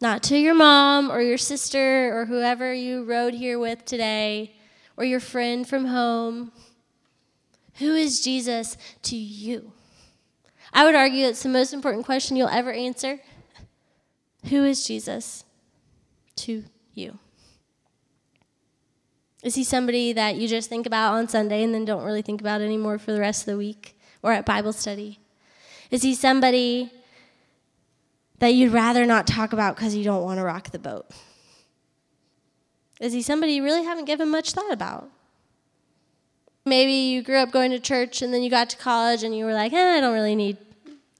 Not 0.00 0.22
to 0.24 0.38
your 0.38 0.54
mom 0.54 1.10
or 1.10 1.20
your 1.20 1.38
sister 1.38 2.16
or 2.16 2.26
whoever 2.26 2.72
you 2.72 3.04
rode 3.04 3.34
here 3.34 3.58
with 3.58 3.84
today 3.84 4.54
or 4.96 5.04
your 5.04 5.20
friend 5.20 5.68
from 5.68 5.86
home. 5.86 6.52
Who 7.74 7.94
is 7.94 8.20
Jesus 8.20 8.76
to 9.02 9.16
you? 9.16 9.72
I 10.72 10.84
would 10.84 10.94
argue 10.94 11.26
it's 11.26 11.42
the 11.42 11.48
most 11.48 11.72
important 11.72 12.06
question 12.06 12.36
you'll 12.36 12.48
ever 12.48 12.72
answer. 12.72 13.20
Who 14.48 14.64
is 14.64 14.84
Jesus 14.84 15.44
to 16.36 16.64
you? 16.94 17.18
Is 19.42 19.54
he 19.54 19.64
somebody 19.64 20.12
that 20.12 20.36
you 20.36 20.48
just 20.48 20.68
think 20.68 20.86
about 20.86 21.14
on 21.14 21.28
Sunday 21.28 21.62
and 21.62 21.74
then 21.74 21.84
don't 21.84 22.04
really 22.04 22.22
think 22.22 22.40
about 22.40 22.60
anymore 22.60 22.98
for 22.98 23.12
the 23.12 23.20
rest 23.20 23.42
of 23.42 23.46
the 23.46 23.56
week? 23.56 23.97
Or 24.22 24.32
at 24.32 24.46
Bible 24.46 24.72
study? 24.72 25.20
Is 25.90 26.02
he 26.02 26.14
somebody 26.14 26.92
that 28.38 28.54
you'd 28.54 28.72
rather 28.72 29.06
not 29.06 29.26
talk 29.26 29.52
about 29.52 29.76
because 29.76 29.94
you 29.94 30.04
don't 30.04 30.22
want 30.22 30.38
to 30.38 30.44
rock 30.44 30.70
the 30.70 30.78
boat? 30.78 31.06
Is 33.00 33.12
he 33.12 33.22
somebody 33.22 33.52
you 33.52 33.64
really 33.64 33.84
haven't 33.84 34.06
given 34.06 34.28
much 34.28 34.52
thought 34.52 34.72
about? 34.72 35.08
Maybe 36.64 36.92
you 36.92 37.22
grew 37.22 37.36
up 37.36 37.50
going 37.50 37.70
to 37.70 37.78
church 37.78 38.20
and 38.20 38.34
then 38.34 38.42
you 38.42 38.50
got 38.50 38.68
to 38.70 38.76
college 38.76 39.22
and 39.22 39.36
you 39.36 39.44
were 39.44 39.54
like, 39.54 39.72
eh, 39.72 39.96
I 39.96 40.00
don't 40.00 40.12
really 40.12 40.34
need 40.34 40.58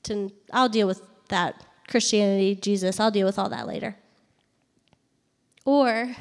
to, 0.05 0.31
I'll 0.53 0.69
deal 0.69 0.87
with 0.87 1.03
that. 1.29 1.65
Christianity, 1.89 2.55
Jesus, 2.55 3.01
I'll 3.01 3.11
deal 3.11 3.27
with 3.27 3.39
all 3.39 3.49
that 3.49 3.67
later. 3.67 3.97
Or 5.65 6.15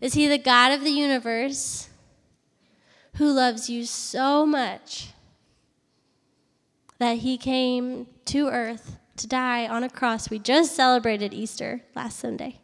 is 0.00 0.14
he 0.14 0.26
the 0.26 0.38
God 0.38 0.72
of 0.72 0.82
the 0.82 0.90
universe 0.90 1.88
who 3.16 3.32
loves 3.32 3.70
you 3.70 3.84
so 3.84 4.44
much 4.44 5.13
that 7.04 7.18
he 7.18 7.36
came 7.36 8.06
to 8.24 8.48
earth 8.48 8.98
to 9.16 9.26
die 9.26 9.68
on 9.68 9.84
a 9.84 9.90
cross. 9.90 10.30
We 10.30 10.38
just 10.38 10.74
celebrated 10.74 11.34
Easter 11.34 11.82
last 11.94 12.18
Sunday. 12.18 12.60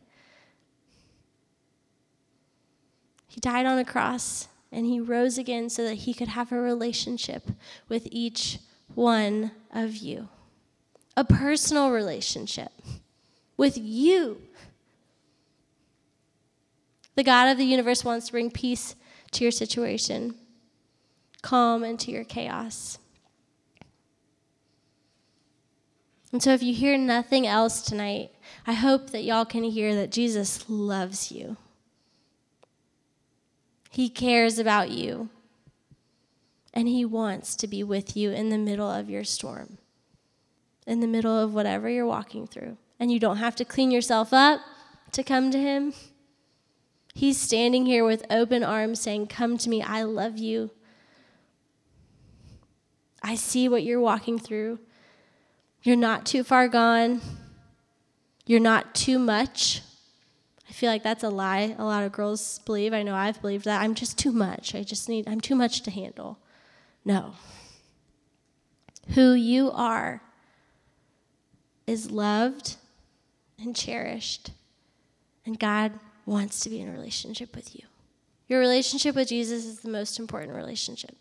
He 3.29 3.41
died 3.41 3.67
on 3.67 3.79
a 3.79 3.85
cross 3.85 4.49
and 4.73 4.87
he 4.87 4.99
rose 4.99 5.37
again 5.37 5.69
so 5.69 5.85
that 5.85 5.95
he 5.95 6.15
could 6.15 6.29
have 6.29 6.53
a 6.53 6.61
relationship 6.61 7.51
with 7.89 8.09
each 8.11 8.59
one 8.95 9.53
of 9.73 9.97
you. 9.97 10.29
A 11.17 11.25
personal 11.25 11.91
relationship 11.91 12.73
with 13.57 13.77
you. 13.77 14.41
The 17.15 17.25
God 17.25 17.49
of 17.49 17.59
the 17.59 17.65
universe 17.65 18.05
wants 18.05 18.27
to 18.27 18.33
bring 18.33 18.51
peace 18.51 18.95
to 19.33 19.45
your 19.45 19.51
situation, 19.51 20.35
calm 21.43 21.85
into 21.85 22.11
your 22.11 22.25
chaos. 22.25 22.99
And 26.33 26.43
so, 26.43 26.53
if 26.53 26.63
you 26.63 26.73
hear 26.73 26.97
nothing 26.97 27.47
else 27.47 27.83
tonight, 27.83 28.31
I 28.67 28.75
hope 28.75 29.11
that 29.11 29.25
y'all 29.25 29.45
can 29.45 29.65
hear 29.65 29.95
that 29.97 30.13
Jesus 30.13 30.69
loves 30.69 31.33
you. 31.33 31.57
He 33.91 34.09
cares 34.09 34.59
about 34.59 34.91
you. 34.91 35.29
And 36.73 36.87
He 36.87 37.05
wants 37.05 37.57
to 37.57 37.67
be 37.67 37.83
with 37.83 38.17
you 38.17 38.31
in 38.31 38.51
the 38.51 38.59
middle 38.59 38.89
of 38.89 39.11
your 39.11 39.25
storm, 39.25 39.79
in 40.87 41.01
the 41.01 41.09
middle 41.09 41.37
of 41.37 41.53
whatever 41.53 41.89
you're 41.89 42.07
walking 42.07 42.47
through. 42.47 42.77
And 43.01 43.11
you 43.11 43.19
don't 43.19 43.39
have 43.39 43.57
to 43.57 43.65
clean 43.65 43.91
yourself 43.91 44.33
up 44.33 44.61
to 45.13 45.25
come 45.25 45.51
to 45.51 45.59
Him. 45.59 45.93
He's 47.13 47.41
standing 47.41 47.87
here 47.87 48.05
with 48.05 48.25
open 48.31 48.63
arms 48.63 49.01
saying, 49.01 49.27
Come 49.27 49.59
to 49.59 49.69
me, 49.69 49.83
I 49.83 50.03
love 50.03 50.39
you. 50.39 50.71
I 53.21 53.35
see 53.35 53.69
what 53.69 53.83
you're 53.83 54.01
walking 54.01 54.39
through. 54.39 54.79
You're 55.83 55.97
not 55.97 56.27
too 56.27 56.45
far 56.45 56.69
gone. 56.69 57.21
You're 58.47 58.61
not 58.61 58.95
too 58.95 59.19
much. 59.19 59.83
I 60.69 60.73
feel 60.73 60.91
like 60.91 61.03
that's 61.03 61.25
a 61.25 61.31
lie 61.31 61.75
a 61.79 61.85
lot 61.85 62.05
of 62.05 62.13
girls 62.13 62.61
believe. 62.61 62.93
I 62.93 63.03
know 63.03 63.15
I've 63.15 63.41
believed 63.41 63.65
that. 63.65 63.81
I'm 63.81 63.95
just 63.95 64.19
too 64.19 64.33
much. 64.33 64.75
I 64.75 64.83
just 64.83 65.09
need, 65.09 65.29
I'm 65.29 65.41
too 65.41 65.55
much 65.55 65.83
to 65.83 65.91
handle. 65.91 66.39
No. 67.05 67.35
Who 69.15 69.33
you 69.33 69.71
are 69.73 70.23
is 71.87 72.11
loved 72.11 72.77
and 73.61 73.75
cherished, 73.75 74.53
and 75.45 75.59
God 75.59 75.93
wants 76.25 76.61
to 76.61 76.71
be 76.71 76.81
in 76.81 76.89
a 76.89 76.93
relationship 76.93 77.57
with 77.57 77.75
you. 77.75 77.83
Your 78.49 78.61
relationship 78.61 79.15
with 79.15 79.29
Jesus 79.29 79.65
is 79.65 79.81
the 79.81 79.91
most 79.91 80.19
important 80.19 80.55
relationship. 80.55 81.17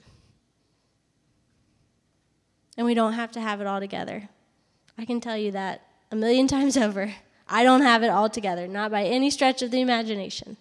And 2.77 2.85
we 2.85 2.93
don't 2.93 3.13
have 3.13 3.31
to 3.33 3.41
have 3.41 3.61
it 3.61 3.67
all 3.67 3.79
together. 3.79 4.29
I 4.99 5.05
can 5.05 5.21
tell 5.21 5.37
you 5.37 5.51
that 5.51 5.81
a 6.11 6.15
million 6.15 6.47
times 6.55 6.75
over. 6.75 7.13
I 7.47 7.63
don't 7.63 7.81
have 7.81 8.03
it 8.03 8.09
all 8.09 8.29
together, 8.29 8.67
not 8.67 8.91
by 8.91 9.05
any 9.05 9.31
stretch 9.31 9.61
of 9.61 9.71
the 9.71 9.79
imagination. 9.79 10.57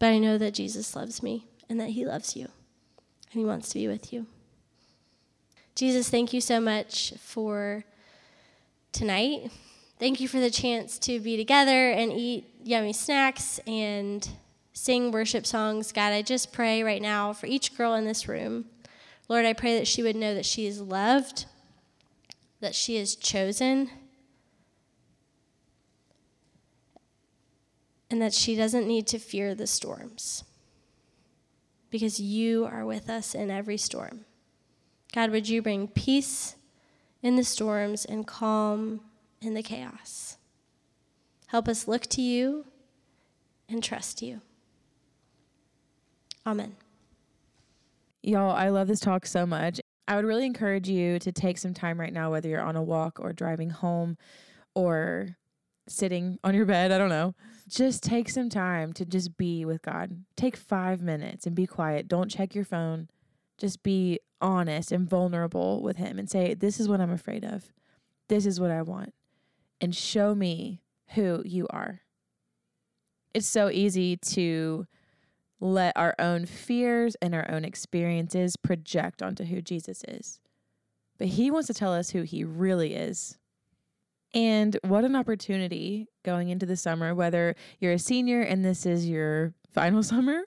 But 0.00 0.06
I 0.08 0.18
know 0.18 0.36
that 0.38 0.54
Jesus 0.54 0.96
loves 0.96 1.22
me 1.22 1.46
and 1.68 1.78
that 1.78 1.90
He 1.90 2.04
loves 2.04 2.36
you 2.36 2.46
and 3.32 3.40
He 3.40 3.44
wants 3.44 3.68
to 3.68 3.74
be 3.78 3.86
with 3.86 4.12
you. 4.12 4.26
Jesus, 5.76 6.10
thank 6.10 6.32
you 6.32 6.40
so 6.40 6.60
much 6.60 7.14
for 7.20 7.84
tonight. 8.90 9.52
Thank 10.00 10.20
you 10.20 10.26
for 10.26 10.40
the 10.40 10.50
chance 10.50 10.98
to 10.98 11.20
be 11.20 11.36
together 11.36 11.90
and 11.92 12.12
eat 12.12 12.44
yummy 12.64 12.92
snacks 12.92 13.60
and 13.68 14.28
sing 14.72 15.12
worship 15.12 15.46
songs. 15.46 15.92
God, 15.92 16.12
I 16.12 16.22
just 16.22 16.52
pray 16.52 16.82
right 16.82 17.00
now 17.00 17.32
for 17.32 17.46
each 17.46 17.76
girl 17.76 17.94
in 17.94 18.04
this 18.04 18.26
room. 18.26 18.64
Lord, 19.28 19.44
I 19.44 19.52
pray 19.52 19.78
that 19.78 19.86
she 19.86 20.02
would 20.02 20.16
know 20.16 20.34
that 20.34 20.46
she 20.46 20.66
is 20.66 20.80
loved, 20.80 21.46
that 22.60 22.74
she 22.74 22.96
is 22.96 23.16
chosen, 23.16 23.90
and 28.10 28.20
that 28.20 28.34
she 28.34 28.54
doesn't 28.54 28.86
need 28.86 29.06
to 29.06 29.18
fear 29.18 29.54
the 29.54 29.66
storms 29.66 30.44
because 31.90 32.18
you 32.18 32.64
are 32.64 32.84
with 32.84 33.08
us 33.08 33.34
in 33.34 33.50
every 33.50 33.76
storm. 33.76 34.24
God, 35.14 35.30
would 35.30 35.48
you 35.48 35.62
bring 35.62 35.88
peace 35.88 36.56
in 37.22 37.36
the 37.36 37.44
storms 37.44 38.04
and 38.04 38.26
calm 38.26 39.00
in 39.40 39.54
the 39.54 39.62
chaos? 39.62 40.36
Help 41.48 41.68
us 41.68 41.86
look 41.86 42.06
to 42.06 42.22
you 42.22 42.66
and 43.68 43.82
trust 43.82 44.22
you. 44.22 44.40
Amen. 46.46 46.76
Y'all, 48.22 48.52
I 48.52 48.68
love 48.68 48.88
this 48.88 49.00
talk 49.00 49.26
so 49.26 49.44
much. 49.46 49.80
I 50.06 50.16
would 50.16 50.24
really 50.24 50.46
encourage 50.46 50.88
you 50.88 51.18
to 51.20 51.32
take 51.32 51.58
some 51.58 51.74
time 51.74 51.98
right 51.98 52.12
now, 52.12 52.30
whether 52.30 52.48
you're 52.48 52.60
on 52.60 52.76
a 52.76 52.82
walk 52.82 53.18
or 53.20 53.32
driving 53.32 53.70
home 53.70 54.16
or 54.74 55.36
sitting 55.88 56.38
on 56.44 56.54
your 56.54 56.66
bed. 56.66 56.92
I 56.92 56.98
don't 56.98 57.08
know. 57.08 57.34
Just 57.68 58.02
take 58.02 58.28
some 58.28 58.48
time 58.48 58.92
to 58.94 59.04
just 59.04 59.36
be 59.36 59.64
with 59.64 59.82
God. 59.82 60.24
Take 60.36 60.56
five 60.56 61.02
minutes 61.02 61.46
and 61.46 61.54
be 61.54 61.66
quiet. 61.66 62.08
Don't 62.08 62.30
check 62.30 62.54
your 62.54 62.64
phone. 62.64 63.08
Just 63.58 63.82
be 63.82 64.20
honest 64.40 64.92
and 64.92 65.08
vulnerable 65.08 65.82
with 65.82 65.96
Him 65.96 66.18
and 66.18 66.28
say, 66.30 66.54
This 66.54 66.80
is 66.80 66.88
what 66.88 67.00
I'm 67.00 67.12
afraid 67.12 67.44
of. 67.44 67.72
This 68.28 68.46
is 68.46 68.60
what 68.60 68.70
I 68.70 68.82
want. 68.82 69.14
And 69.80 69.94
show 69.94 70.34
me 70.34 70.82
who 71.14 71.42
you 71.44 71.66
are. 71.70 72.02
It's 73.34 73.46
so 73.46 73.68
easy 73.70 74.16
to 74.16 74.86
let 75.62 75.96
our 75.96 76.14
own 76.18 76.44
fears 76.44 77.14
and 77.22 77.34
our 77.34 77.48
own 77.48 77.64
experiences 77.64 78.56
project 78.56 79.22
onto 79.22 79.44
who 79.44 79.62
Jesus 79.62 80.02
is. 80.08 80.40
But 81.18 81.28
he 81.28 81.52
wants 81.52 81.68
to 81.68 81.74
tell 81.74 81.94
us 81.94 82.10
who 82.10 82.22
he 82.22 82.42
really 82.42 82.94
is. 82.94 83.38
And 84.34 84.76
what 84.82 85.04
an 85.04 85.14
opportunity 85.14 86.08
going 86.24 86.48
into 86.48 86.66
the 86.66 86.76
summer, 86.76 87.14
whether 87.14 87.54
you're 87.78 87.92
a 87.92 87.98
senior 87.98 88.40
and 88.40 88.64
this 88.64 88.84
is 88.84 89.08
your 89.08 89.54
final 89.70 90.02
summer 90.02 90.42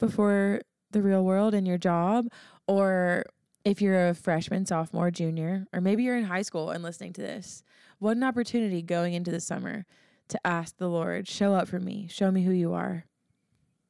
before 0.00 0.60
the 0.90 1.02
real 1.02 1.24
world 1.24 1.54
and 1.54 1.66
your 1.66 1.78
job, 1.78 2.26
or 2.66 3.24
if 3.64 3.80
you're 3.80 4.08
a 4.08 4.14
freshman, 4.14 4.66
sophomore, 4.66 5.12
junior, 5.12 5.66
or 5.72 5.80
maybe 5.80 6.02
you're 6.02 6.16
in 6.16 6.24
high 6.24 6.42
school 6.42 6.70
and 6.70 6.82
listening 6.82 7.12
to 7.12 7.20
this. 7.20 7.62
What 8.00 8.16
an 8.16 8.24
opportunity 8.24 8.82
going 8.82 9.14
into 9.14 9.30
the 9.30 9.40
summer 9.40 9.86
to 10.28 10.40
ask 10.44 10.78
the 10.78 10.88
Lord, 10.88 11.28
show 11.28 11.54
up 11.54 11.68
for 11.68 11.78
me, 11.78 12.08
show 12.10 12.32
me 12.32 12.42
who 12.42 12.52
you 12.52 12.72
are. 12.72 13.04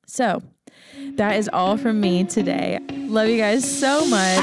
So 0.06 0.42
that 1.16 1.36
is 1.36 1.50
all 1.52 1.76
from 1.76 2.00
me 2.00 2.24
today. 2.24 2.78
Love 2.90 3.28
you 3.28 3.38
guys 3.38 3.68
so 3.68 4.06
much. 4.06 4.40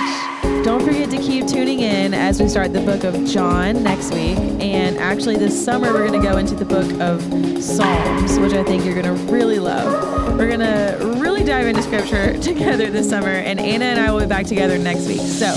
Don't 0.63 0.83
forget 0.83 1.09
to 1.09 1.17
keep 1.17 1.47
tuning 1.47 1.79
in 1.79 2.13
as 2.13 2.41
we 2.41 2.47
start 2.47 2.73
the 2.73 2.81
book 2.81 3.03
of 3.03 3.25
John 3.25 3.83
next 3.83 4.13
week. 4.13 4.37
And 4.61 4.97
actually, 4.97 5.37
this 5.37 5.63
summer, 5.63 5.91
we're 5.91 6.07
going 6.07 6.21
to 6.21 6.27
go 6.27 6.37
into 6.37 6.55
the 6.55 6.65
book 6.65 6.89
of 7.01 7.21
Psalms, 7.61 8.39
which 8.39 8.53
I 8.53 8.63
think 8.63 8.85
you're 8.85 9.01
going 9.01 9.05
to 9.05 9.23
really 9.31 9.59
love. 9.59 10.37
We're 10.37 10.47
going 10.47 10.59
to 10.59 11.17
really 11.19 11.43
dive 11.43 11.67
into 11.67 11.81
scripture 11.81 12.37
together 12.41 12.89
this 12.89 13.09
summer. 13.09 13.29
And 13.29 13.59
Anna 13.59 13.85
and 13.85 13.99
I 13.99 14.11
will 14.11 14.21
be 14.21 14.25
back 14.25 14.45
together 14.45 14.77
next 14.77 15.07
week. 15.07 15.21
So 15.21 15.53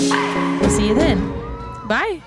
we'll 0.60 0.70
see 0.70 0.88
you 0.88 0.94
then. 0.94 1.20
Bye. 1.86 2.22